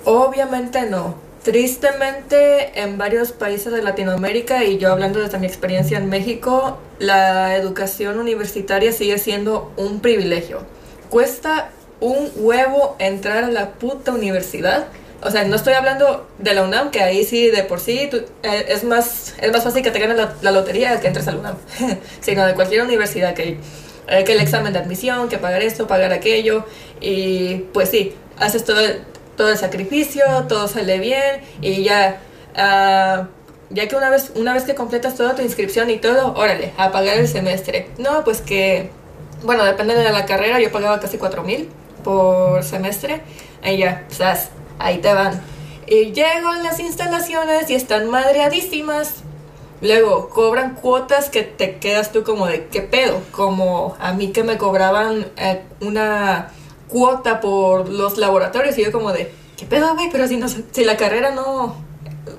Obviamente 0.05 0.89
no. 0.89 1.15
Tristemente, 1.45 2.81
en 2.81 2.97
varios 2.97 3.31
países 3.31 3.71
de 3.71 3.83
Latinoamérica, 3.83 4.63
y 4.63 4.79
yo 4.79 4.91
hablando 4.91 5.19
desde 5.19 5.37
mi 5.37 5.45
experiencia 5.45 5.99
en 5.99 6.09
México, 6.09 6.79
la 6.97 7.55
educación 7.55 8.17
universitaria 8.17 8.91
sigue 8.91 9.19
siendo 9.19 9.71
un 9.77 9.99
privilegio. 9.99 10.61
Cuesta 11.11 11.69
un 11.99 12.31
huevo 12.37 12.95
entrar 12.97 13.43
a 13.43 13.51
la 13.51 13.73
puta 13.73 14.11
universidad. 14.11 14.87
O 15.21 15.29
sea, 15.29 15.43
no 15.43 15.55
estoy 15.55 15.73
hablando 15.73 16.27
de 16.39 16.55
la 16.55 16.63
UNAM, 16.63 16.89
que 16.89 17.01
ahí 17.03 17.23
sí 17.23 17.51
de 17.51 17.61
por 17.61 17.79
sí 17.79 18.07
tú- 18.09 18.25
eh, 18.41 18.65
es, 18.69 18.83
más, 18.83 19.35
es 19.39 19.51
más 19.51 19.63
fácil 19.63 19.83
que 19.83 19.91
te 19.91 19.99
ganes 19.99 20.17
la, 20.41 20.51
lotería 20.51 20.99
que 20.99 21.05
entres 21.05 21.27
a 21.27 21.31
la 21.33 21.37
UNAM, 21.37 21.57
sino 22.21 22.43
de 22.43 22.55
cualquier 22.55 22.81
universidad 22.81 23.35
que, 23.35 23.59
eh, 24.07 24.23
que 24.23 24.31
el 24.33 24.39
examen 24.39 24.73
de 24.73 24.79
admisión, 24.79 25.29
que 25.29 25.37
pagar 25.37 25.61
esto, 25.61 25.85
pagar 25.85 26.11
aquello, 26.11 26.65
y 27.01 27.65
pues 27.71 27.89
sí, 27.89 28.15
haces 28.39 28.65
todo 28.65 28.79
el, 28.79 29.01
todo 29.35 29.49
el 29.49 29.57
sacrificio, 29.57 30.23
todo 30.47 30.67
sale 30.67 30.99
bien, 30.99 31.41
y 31.61 31.83
ya, 31.83 32.21
ah, 32.55 33.27
ya 33.69 33.87
que 33.87 33.95
una 33.95 34.09
vez, 34.09 34.31
una 34.35 34.53
vez 34.53 34.63
que 34.63 34.75
completas 34.75 35.15
toda 35.15 35.35
tu 35.35 35.41
inscripción 35.41 35.89
y 35.89 35.97
todo, 35.97 36.33
órale, 36.35 36.73
a 36.77 36.91
pagar 36.91 37.17
el 37.17 37.27
semestre. 37.27 37.89
No, 37.97 38.23
pues 38.23 38.41
que, 38.41 38.89
bueno, 39.43 39.63
depende 39.65 39.95
de 39.95 40.11
la 40.11 40.25
carrera, 40.25 40.59
yo 40.59 40.71
pagaba 40.71 40.99
casi 40.99 41.17
4 41.17 41.43
mil 41.43 41.69
por 42.03 42.63
semestre, 42.63 43.21
y 43.63 43.77
ya, 43.77 44.05
sea, 44.09 44.37
ahí 44.79 44.99
te 44.99 45.13
van. 45.13 45.41
Y 45.87 46.13
llego 46.13 46.49
a 46.49 46.57
las 46.57 46.79
instalaciones 46.79 47.69
y 47.69 47.75
están 47.75 48.09
madreadísimas. 48.09 49.15
Luego 49.81 50.29
cobran 50.29 50.75
cuotas 50.75 51.29
que 51.29 51.43
te 51.43 51.77
quedas 51.77 52.11
tú 52.11 52.23
como 52.23 52.47
de 52.47 52.67
qué 52.67 52.81
pedo. 52.81 53.21
Como 53.31 53.95
a 53.99 54.13
mí 54.13 54.31
que 54.31 54.43
me 54.43 54.57
cobraban 54.57 55.27
eh, 55.37 55.61
una 55.81 56.49
cuota 56.87 57.39
por 57.41 57.89
los 57.89 58.17
laboratorios 58.17 58.77
y 58.77 58.83
yo 58.83 58.91
como 58.91 59.11
de 59.11 59.31
qué 59.57 59.65
pedo, 59.65 59.93
güey, 59.95 60.09
pero 60.11 60.27
si, 60.27 60.37
no, 60.37 60.47
si 60.47 60.83
la 60.85 60.97
carrera 60.97 61.31
no... 61.31 61.83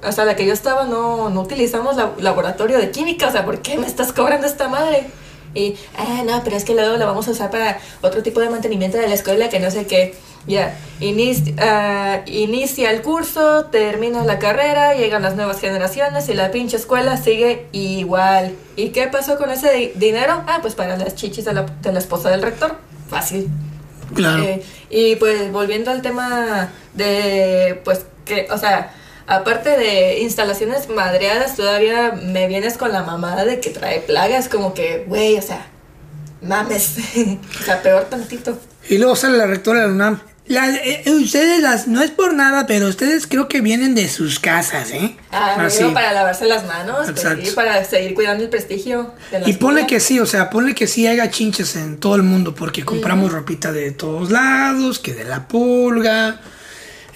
Hasta 0.02 0.24
la 0.24 0.34
que 0.34 0.44
yo 0.44 0.52
estaba 0.52 0.84
no, 0.84 1.30
no 1.30 1.40
utilizamos 1.42 1.96
la, 1.96 2.10
laboratorio 2.18 2.78
de 2.78 2.90
química, 2.90 3.28
o 3.28 3.32
sea, 3.32 3.44
¿por 3.44 3.60
qué 3.60 3.78
me 3.78 3.86
estás 3.86 4.12
cobrando 4.12 4.46
esta 4.46 4.68
madre? 4.68 5.06
Y, 5.54 5.76
ah, 5.96 6.22
no, 6.26 6.42
pero 6.44 6.56
es 6.56 6.64
que 6.64 6.74
luego 6.74 6.96
la 6.96 7.06
vamos 7.06 7.28
a 7.28 7.30
usar 7.30 7.50
para 7.50 7.78
otro 8.02 8.22
tipo 8.22 8.40
de 8.40 8.50
mantenimiento 8.50 8.98
de 8.98 9.06
la 9.08 9.14
escuela 9.14 9.48
que 9.48 9.60
no 9.60 9.70
sé 9.70 9.86
qué. 9.86 10.14
Ya, 10.46 10.76
inici- 11.00 11.54
ah, 11.58 12.20
inicia 12.26 12.90
el 12.90 13.00
curso, 13.02 13.64
termina 13.66 14.24
la 14.24 14.38
carrera, 14.38 14.94
llegan 14.94 15.22
las 15.22 15.34
nuevas 15.34 15.60
generaciones 15.60 16.28
y 16.28 16.34
la 16.34 16.50
pinche 16.50 16.76
escuela 16.76 17.16
sigue 17.16 17.66
igual. 17.72 18.54
¿Y 18.76 18.90
qué 18.90 19.06
pasó 19.06 19.38
con 19.38 19.50
ese 19.50 19.72
di- 19.72 19.92
dinero? 19.94 20.42
Ah, 20.46 20.58
pues 20.62 20.74
para 20.74 20.96
las 20.96 21.14
chichis 21.14 21.44
de 21.46 21.54
la, 21.54 21.62
de 21.62 21.92
la 21.92 21.98
esposa 22.00 22.28
del 22.28 22.42
rector. 22.42 22.76
Fácil. 23.08 23.48
Claro. 24.14 24.42
Eh, 24.42 24.62
y 24.90 25.16
pues 25.16 25.50
volviendo 25.52 25.90
al 25.90 26.02
tema 26.02 26.70
de, 26.94 27.80
pues 27.84 28.06
que, 28.24 28.48
o 28.50 28.58
sea, 28.58 28.92
aparte 29.26 29.70
de 29.70 30.20
instalaciones 30.20 30.88
madreadas, 30.88 31.56
todavía 31.56 32.12
me 32.12 32.46
vienes 32.48 32.76
con 32.76 32.92
la 32.92 33.02
mamada 33.02 33.44
de 33.44 33.60
que 33.60 33.70
trae 33.70 34.00
plagas, 34.00 34.48
como 34.48 34.74
que, 34.74 35.04
güey, 35.06 35.36
o 35.36 35.42
sea, 35.42 35.66
mames, 36.42 36.96
o 37.60 37.64
sea, 37.64 37.82
peor 37.82 38.04
tantito. 38.04 38.58
Y 38.88 38.98
luego 38.98 39.16
sale 39.16 39.36
la 39.36 39.46
rectora 39.46 39.80
de 39.80 39.86
la 39.88 39.92
UNAM. 39.92 40.20
La- 40.48 40.68
eh, 40.76 41.02
eh, 41.04 41.10
ustedes 41.10 41.60
las, 41.60 41.88
no 41.88 42.02
es 42.02 42.12
por 42.12 42.32
nada, 42.32 42.66
pero 42.68 42.86
ustedes 42.86 43.26
creo 43.26 43.48
que 43.48 43.60
vienen 43.60 43.96
de 43.96 44.08
sus 44.08 44.38
casas, 44.38 44.90
¿eh? 44.92 45.16
Ah, 45.32 45.56
Así. 45.58 45.78
digo, 45.78 45.92
para 45.92 46.12
lavarse 46.12 46.44
las 46.46 46.64
manos, 46.66 47.10
pues 47.10 47.26
sí, 47.48 47.50
para 47.54 47.82
seguir 47.84 48.14
cuidando 48.14 48.44
el 48.44 48.50
prestigio 48.50 49.12
de 49.32 49.40
la 49.40 49.48
Y 49.48 49.54
ponle 49.54 49.80
escuela. 49.80 49.86
que 49.88 49.98
sí, 50.00 50.20
o 50.20 50.26
sea, 50.26 50.48
ponle 50.50 50.74
que 50.76 50.86
sí 50.86 51.06
haya 51.08 51.30
chinches 51.30 51.74
en 51.74 51.98
todo 51.98 52.14
el 52.14 52.22
mundo, 52.22 52.54
porque 52.54 52.84
compramos 52.84 53.32
ropita 53.32 53.72
de 53.72 53.90
todos 53.90 54.30
lados, 54.30 55.00
que 55.00 55.14
de 55.14 55.24
la 55.24 55.48
pulga. 55.48 56.40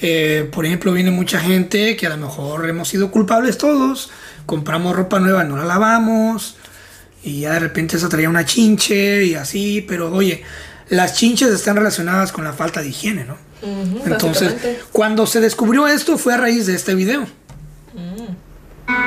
Eh, 0.03 0.49
por 0.51 0.67
ejemplo, 0.67 0.93
viene 0.93 1.11
mucha 1.13 1.39
gente 1.39 1.97
que 1.97 2.07
a 2.07 2.11
lo 2.11 2.17
mejor 2.17 2.69
hemos 2.69 2.89
sido 2.89 3.11
culpables 3.13 3.59
todos. 3.59 4.11
Compramos 4.47 4.97
ropa 4.97 5.21
nueva, 5.21 5.45
no 5.45 5.57
la 5.57 5.65
lavamos. 5.65 6.57
Y 7.23 7.41
ya 7.43 7.53
de 7.53 7.61
repente 7.61 7.99
se 7.99 8.09
traía 8.09 8.29
una 8.31 8.45
chinche 8.47 9.25
y 9.25 9.35
así. 9.35 9.85
Pero 9.87 10.11
oye, 10.13 10.43
las 10.91 11.15
chinches 11.15 11.49
están 11.51 11.77
relacionadas 11.77 12.31
con 12.33 12.45
la 12.45 12.53
falta 12.53 12.81
de 12.83 12.89
higiene, 12.89 13.25
¿no? 13.25 13.37
Entonces, 14.07 14.55
cuando 14.93 15.27
se 15.27 15.41
descubrió 15.41 15.87
esto 15.89 16.19
fue 16.19 16.35
a 16.35 16.37
raíz 16.37 16.67
de 16.67 16.75
este 16.75 16.95
video. 16.95 17.27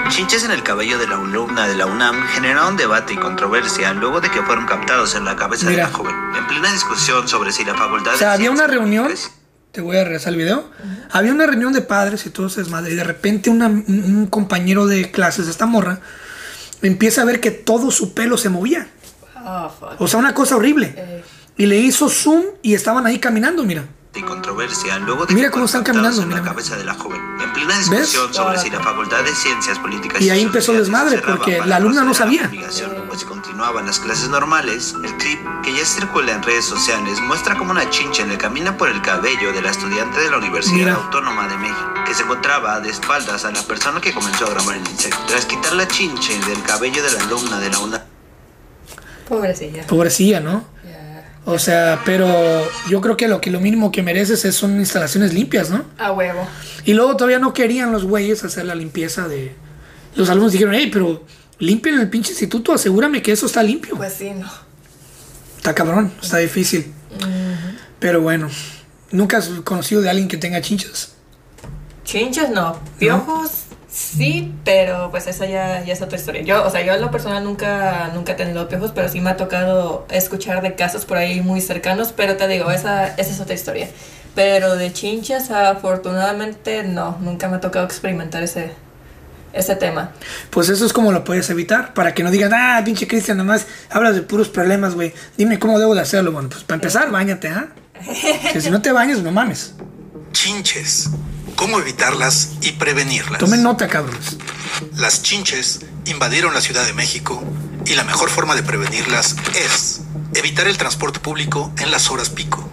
Chinches 0.09 0.43
en 0.43 0.51
el 0.51 0.63
cabello 0.63 0.97
de 0.97 1.07
la 1.07 1.15
alumna 1.17 1.67
de 1.67 1.75
la 1.75 1.85
UNAM 1.85 2.25
generaron 2.27 2.77
debate 2.77 3.13
y 3.13 3.17
controversia 3.17 3.93
luego 3.93 4.21
de 4.21 4.29
que 4.29 4.41
fueron 4.43 4.65
captados 4.65 5.15
en 5.15 5.25
la 5.25 5.35
cabeza 5.35 5.67
Mira. 5.69 5.85
de 5.87 5.91
la 5.91 5.97
joven. 5.97 6.15
En 6.37 6.47
plena 6.47 6.71
discusión 6.71 7.27
sobre 7.27 7.51
si 7.51 7.65
la 7.65 7.73
facultad 7.75 8.13
O 8.13 8.17
sea, 8.17 8.29
de 8.29 8.33
había 8.35 8.51
una 8.51 8.67
reunión, 8.67 9.11
te 9.71 9.81
voy 9.81 9.97
a 9.97 10.03
regresar 10.03 10.29
al 10.33 10.37
video. 10.37 10.69
Había 11.11 11.33
una 11.33 11.47
reunión 11.47 11.73
de 11.73 11.81
padres 11.81 12.25
y 12.25 12.29
todo 12.29 12.47
ese 12.47 12.61
desmadre. 12.61 12.93
Y 12.93 12.95
de 12.95 13.03
repente 13.03 13.49
una- 13.49 13.67
un, 13.67 13.85
un 13.87 14.27
compañero 14.27 14.85
de 14.85 15.09
clases 15.11 15.45
de 15.45 15.51
esta 15.51 15.65
morra 15.65 15.99
empieza 16.81 17.21
a 17.23 17.25
ver 17.25 17.39
que 17.39 17.51
todo 17.51 17.89
su 17.91 18.13
pelo 18.13 18.37
se 18.37 18.49
movía. 18.49 18.87
Ah, 19.35 19.69
fuck. 19.77 19.99
O 19.99 20.07
sea, 20.07 20.19
una 20.19 20.33
cosa 20.33 20.55
horrible. 20.55 20.93
Eh, 20.95 21.23
Y 21.57 21.65
le 21.67 21.77
hizo 21.77 22.09
zoom 22.09 22.43
y 22.61 22.73
estaban 22.73 23.05
ahí 23.05 23.19
caminando, 23.19 23.63
mira. 23.63 23.85
y 24.15 24.21
controversia 24.21 24.97
luego 24.99 25.25
de 25.25 25.33
Mira 25.33 25.49
cómo 25.49 25.65
están 25.65 25.83
caminando, 25.83 26.21
en 26.21 26.29
la 26.29 26.35
mira. 26.37 26.47
cabeza 26.47 26.75
de 26.75 26.83
la 26.83 26.93
joven. 26.93 27.19
En 27.41 27.51
plena 27.53 27.77
discusión 27.77 28.31
sobre 28.33 28.59
si 28.59 28.69
la 28.69 28.79
facultad 28.79 29.23
de 29.23 29.33
Ciencias 29.35 29.79
Políticas 29.79 30.21
Y 30.21 30.29
ahí 30.29 30.41
empezó 30.41 30.71
el 30.71 30.79
desmadre, 30.79 31.19
porque 31.19 31.61
la 31.65 31.77
alumna 31.77 32.01
no 32.03 32.09
la 32.09 32.13
sabía. 32.13 32.51
o 33.11 33.15
si 33.17 33.25
continuaban 33.25 33.85
las 33.87 33.99
clases 33.99 34.29
normales, 34.29 34.95
el 35.03 35.15
clip 35.17 35.39
que 35.63 35.73
ya 35.73 35.85
circula 35.85 36.31
en 36.33 36.43
redes 36.43 36.65
sociales 36.65 37.19
muestra 37.21 37.55
cómo 37.57 37.71
una 37.71 37.89
chinche 37.89 38.25
le 38.25 38.37
camina 38.37 38.77
por 38.77 38.89
el 38.89 39.01
cabello 39.01 39.51
de 39.51 39.61
la 39.61 39.71
estudiante 39.71 40.19
de 40.19 40.29
la 40.29 40.37
Universidad 40.37 40.75
Mira. 40.77 40.93
Autónoma 40.95 41.47
de 41.47 41.57
México, 41.57 41.93
que 42.05 42.13
se 42.13 42.23
encontraba 42.23 42.79
de 42.81 42.89
espaldas 42.89 43.45
a 43.45 43.51
la 43.51 43.61
persona 43.63 43.99
que 44.01 44.11
comenzó 44.13 44.45
a 44.45 44.49
grabar 44.51 44.75
el 44.75 44.87
insecto. 44.87 45.19
Tras 45.27 45.45
quitar 45.45 45.73
la 45.73 45.87
chinche 45.87 46.33
del 46.47 46.61
cabello 46.63 47.01
de 47.03 47.11
la 47.11 47.19
alumna 47.23 47.59
de 47.59 47.69
la 47.69 47.79
UNAM, 47.79 48.01
pobrecilla. 49.27 49.87
Pobrecilla, 49.87 50.39
¿no? 50.39 50.65
O 51.45 51.59
sea, 51.59 52.01
pero 52.05 52.27
yo 52.89 53.01
creo 53.01 53.17
que 53.17 53.27
lo 53.27 53.41
que 53.41 53.51
lo 53.51 53.59
mínimo 53.59 53.91
que 53.91 54.01
mereces 54.01 54.45
es 54.45 54.55
son 54.55 54.79
instalaciones 54.79 55.33
limpias, 55.33 55.69
¿no? 55.69 55.83
A 55.97 56.11
huevo. 56.11 56.47
Y 56.85 56.93
luego 56.93 57.17
todavía 57.17 57.39
no 57.39 57.53
querían 57.53 57.91
los 57.91 58.05
güeyes 58.05 58.43
hacer 58.43 58.65
la 58.65 58.75
limpieza 58.75 59.27
de. 59.27 59.53
Los 60.15 60.29
alumnos 60.29 60.53
dijeron, 60.53 60.73
hey, 60.73 60.89
pero 60.91 61.25
limpien 61.59 61.99
el 61.99 62.09
pinche 62.09 62.31
instituto, 62.31 62.73
asegúrame 62.73 63.21
que 63.21 63.31
eso 63.31 63.45
está 63.45 63.61
limpio. 63.61 63.95
Pues 63.97 64.13
sí, 64.13 64.31
no. 64.31 64.49
Está 65.57 65.75
cabrón, 65.75 66.13
está 66.21 66.37
difícil. 66.37 66.93
Pero 67.99 68.21
bueno, 68.21 68.49
¿nunca 69.11 69.37
has 69.37 69.47
conocido 69.63 70.01
de 70.01 70.09
alguien 70.09 70.27
que 70.27 70.37
tenga 70.37 70.61
chinchas? 70.61 71.13
Chinches 72.05 72.49
no. 72.49 72.79
Piojos 72.99 73.51
sí, 73.93 74.53
pero 74.65 75.11
pues 75.11 75.27
esa 75.27 75.45
ya, 75.45 75.83
ya 75.83 75.93
es 75.93 76.01
otra 76.01 76.17
historia. 76.17 76.41
Yo, 76.41 76.65
o 76.65 76.69
sea, 76.69 76.81
yo 76.81 76.93
en 76.93 77.01
lo 77.01 77.11
personal 77.11 77.43
nunca, 77.43 78.09
nunca 78.13 78.33
he 78.33 78.35
tenido 78.35 78.67
piojos, 78.67 78.91
pero 78.93 79.07
sí 79.07 79.21
me 79.21 79.29
ha 79.29 79.37
tocado 79.37 80.05
escuchar 80.09 80.61
de 80.61 80.75
casos 80.75 81.05
por 81.05 81.17
ahí 81.17 81.41
muy 81.41 81.61
cercanos, 81.61 82.11
pero 82.15 82.35
te 82.35 82.47
digo, 82.47 82.71
esa, 82.71 83.07
esa 83.07 83.31
es 83.31 83.39
otra 83.39 83.53
historia. 83.53 83.87
Pero 84.35 84.75
de 84.75 84.91
chinches, 84.91 85.51
afortunadamente, 85.51 86.83
no, 86.83 87.17
nunca 87.21 87.47
me 87.47 87.57
ha 87.57 87.61
tocado 87.61 87.85
experimentar 87.85 88.41
ese, 88.41 88.71
ese 89.53 89.75
tema. 89.75 90.11
Pues 90.49 90.69
eso 90.69 90.85
es 90.85 90.91
como 90.91 91.11
lo 91.11 91.23
puedes 91.23 91.49
evitar, 91.51 91.93
para 91.93 92.15
que 92.15 92.23
no 92.23 92.31
digan, 92.31 92.51
ah, 92.53 92.81
pinche 92.83 93.07
Cristian, 93.07 93.37
nomás 93.37 93.67
hablas 93.91 94.15
de 94.15 94.23
puros 94.23 94.49
problemas, 94.49 94.95
güey. 94.95 95.13
Dime 95.37 95.59
cómo 95.59 95.77
debo 95.77 95.93
de 95.93 96.01
hacerlo. 96.01 96.31
Bueno, 96.31 96.49
pues 96.49 96.63
para 96.63 96.75
empezar, 96.75 97.11
bañate, 97.11 97.49
¿ah? 97.49 97.67
Que 98.51 98.59
si 98.59 98.71
no 98.71 98.81
te 98.81 98.91
bañas, 98.91 99.19
no 99.19 99.31
mames. 99.31 99.75
Chinches. 100.31 101.11
¿Cómo 101.55 101.79
evitarlas 101.79 102.51
y 102.61 102.73
prevenirlas? 102.73 103.39
Tomen 103.39 103.63
nota, 103.63 103.87
cabrones. 103.87 104.37
Las 104.95 105.21
chinches 105.21 105.81
invadieron 106.05 106.53
la 106.53 106.61
Ciudad 106.61 106.85
de 106.85 106.93
México 106.93 107.43
y 107.85 107.93
la 107.95 108.03
mejor 108.03 108.29
forma 108.29 108.55
de 108.55 108.63
prevenirlas 108.63 109.35
es 109.55 110.01
evitar 110.33 110.67
el 110.67 110.77
transporte 110.77 111.19
público 111.19 111.71
en 111.77 111.91
las 111.91 112.09
horas 112.09 112.29
pico 112.29 112.67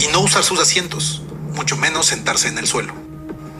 y 0.00 0.08
no 0.08 0.20
usar 0.20 0.42
sus 0.42 0.58
asientos, 0.58 1.22
mucho 1.54 1.76
menos 1.76 2.06
sentarse 2.06 2.48
en 2.48 2.58
el 2.58 2.66
suelo. 2.66 2.94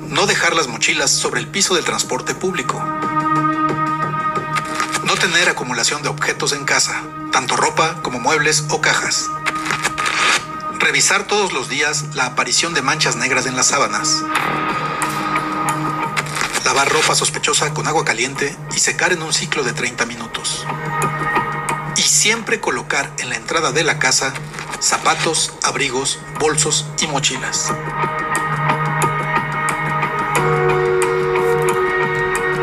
No 0.09 0.27
dejar 0.27 0.55
las 0.55 0.67
mochilas 0.67 1.11
sobre 1.11 1.41
el 1.41 1.47
piso 1.47 1.75
del 1.75 1.85
transporte 1.85 2.35
público. 2.35 2.83
No 5.05 5.15
tener 5.15 5.49
acumulación 5.49 6.03
de 6.03 6.09
objetos 6.09 6.53
en 6.53 6.65
casa, 6.65 7.03
tanto 7.33 7.57
ropa 7.57 8.03
como 8.03 8.19
muebles 8.19 8.65
o 8.71 8.81
cajas. 8.81 9.27
Revisar 10.83 11.29
todos 11.29 11.53
los 11.53 11.69
días 11.69 12.07
la 12.17 12.27
aparición 12.27 12.75
de 12.75 12.83
manchas 12.83 13.15
negras 13.15 13.47
en 13.47 13.55
las 13.55 13.69
sábanas. 13.69 14.21
Lavar 16.65 16.89
ropa 16.89 17.15
sospechosa 17.15 17.73
con 17.73 17.87
agua 17.87 18.05
caliente 18.05 18.57
y 18.75 18.81
secar 18.81 19.13
en 19.13 19.23
un 19.23 19.33
ciclo 19.33 19.63
de 19.63 19.73
30 19.73 20.07
minutos. 20.07 20.67
Y 21.97 22.03
siempre 22.03 22.59
colocar 22.59 23.13
en 23.19 23.29
la 23.31 23.37
entrada 23.37 23.71
de 23.71 23.85
la 23.85 24.01
casa 24.01 24.35
zapatos, 24.81 25.53
abrigos, 25.63 26.19
bolsos 26.41 26.85
y 27.01 27.07
mochilas. 27.07 27.73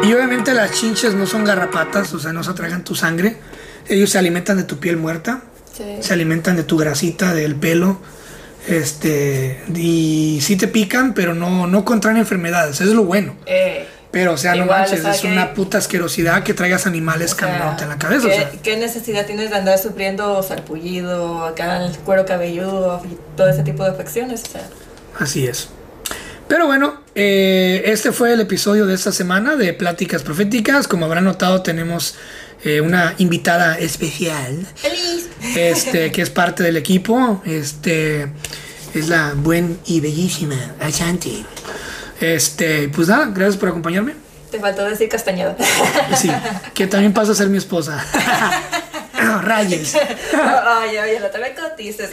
Y 0.04 0.14
obviamente 0.14 0.54
las 0.54 0.74
chinches 0.74 1.14
no 1.14 1.26
son 1.26 1.46
garrapatas, 1.46 2.14
o 2.14 2.20
sea, 2.20 2.34
no 2.34 2.44
se 2.44 2.54
tu 2.54 2.96
sangre. 2.96 3.38
Ellos 3.88 4.10
se 4.10 4.20
alimentan 4.20 4.58
de 4.58 4.64
tu 4.64 4.78
piel 4.78 4.98
muerta, 4.98 5.42
Sí. 5.80 5.98
se 6.02 6.14
alimentan 6.14 6.56
de 6.58 6.64
tu 6.64 6.78
grasita, 6.78 7.34
del 7.34 7.56
pelo. 7.56 8.00
Este, 8.68 9.62
y 9.76 10.40
sí 10.42 10.56
te 10.56 10.68
pican, 10.68 11.14
pero 11.14 11.34
no, 11.34 11.66
no 11.66 11.84
contraen 11.86 12.18
enfermedades, 12.18 12.76
eso 12.76 12.84
es 12.92 12.96
lo 12.96 13.04
bueno. 13.06 13.36
Eh, 13.48 13.88
Pero, 14.12 14.34
o 14.34 14.38
sea, 14.38 14.56
no 14.56 14.66
manches, 14.66 15.00
o 15.00 15.04
sea, 15.04 15.12
es 15.14 15.22
que- 15.22 15.28
una 15.32 15.54
puta 15.54 15.78
asquerosidad 15.78 16.44
que 16.44 16.54
traigas 16.54 16.86
animales 16.86 17.32
o 17.34 17.36
sea, 17.36 17.48
caminándote 17.48 17.84
en 17.84 17.90
la 17.90 17.98
cabeza. 17.98 18.28
o 18.28 18.30
¿qué, 18.30 18.36
sea. 18.36 18.52
qué 18.62 18.78
necesidad 18.78 19.26
tienes 19.26 19.50
de 19.52 19.56
andar 19.56 19.78
sufriendo 19.80 20.42
sarpullido, 20.44 21.46
acá 21.46 21.84
el 21.86 21.96
cuero 22.00 22.26
cabelludo 22.26 23.02
y 23.10 23.18
todo 23.38 23.50
ese 23.50 23.64
tipo 23.64 23.84
de 23.84 23.92
afecciones? 23.92 24.44
O 24.44 24.52
sea, 24.52 24.68
Así 25.20 25.48
es. 25.48 25.70
Pero 26.48 26.66
bueno, 26.66 27.02
eh, 27.16 27.84
este 27.86 28.12
fue 28.12 28.34
el 28.34 28.40
episodio 28.42 28.86
de 28.88 28.96
esta 28.96 29.12
semana 29.12 29.56
de 29.56 29.74
Pláticas 29.74 30.24
Proféticas. 30.24 30.88
Como 30.88 31.06
habrán 31.06 31.26
notado, 31.26 31.62
tenemos 31.62 32.16
eh, 32.64 32.82
una 32.82 33.16
invitada 33.18 33.78
especial. 33.78 34.66
¡Feliz! 34.76 35.30
Este, 35.56 36.12
que 36.14 36.22
es 36.22 36.30
parte 36.30 36.64
del 36.64 36.78
equipo. 36.78 37.42
Este 37.46 38.28
es 38.94 39.08
la 39.08 39.34
buen 39.36 39.80
y 39.86 40.00
bellísima 40.00 40.56
Ashanti. 40.80 41.46
Este, 42.20 42.90
pues 42.90 43.08
nada, 43.08 43.28
gracias 43.34 43.58
por 43.58 43.70
acompañarme. 43.70 44.14
Te 44.52 44.60
faltó 44.60 44.84
decir 44.84 45.10
castañeda. 45.10 45.56
Sí, 46.18 46.30
que 46.74 46.88
también 46.88 47.14
pasa 47.14 47.32
a 47.32 47.36
ser 47.36 47.50
mi 47.50 47.58
esposa. 47.58 48.04
Rayes. 49.44 49.96
Ay, 50.34 50.98
oye, 50.98 51.20
no 51.20 51.28
te 51.28 51.38
me 51.40 51.54
cotices. 51.54 52.10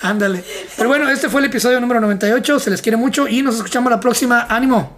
Ándale. 0.00 0.44
Pero 0.76 0.88
bueno, 0.88 1.08
este 1.10 1.28
fue 1.28 1.40
el 1.40 1.46
episodio 1.46 1.80
número 1.80 2.00
98. 2.00 2.60
Se 2.60 2.70
les 2.70 2.82
quiere 2.82 2.96
mucho 2.96 3.26
y 3.26 3.42
nos 3.42 3.56
escuchamos 3.56 3.90
la 3.90 3.98
próxima. 3.98 4.46
¡Ánimo! 4.48 4.92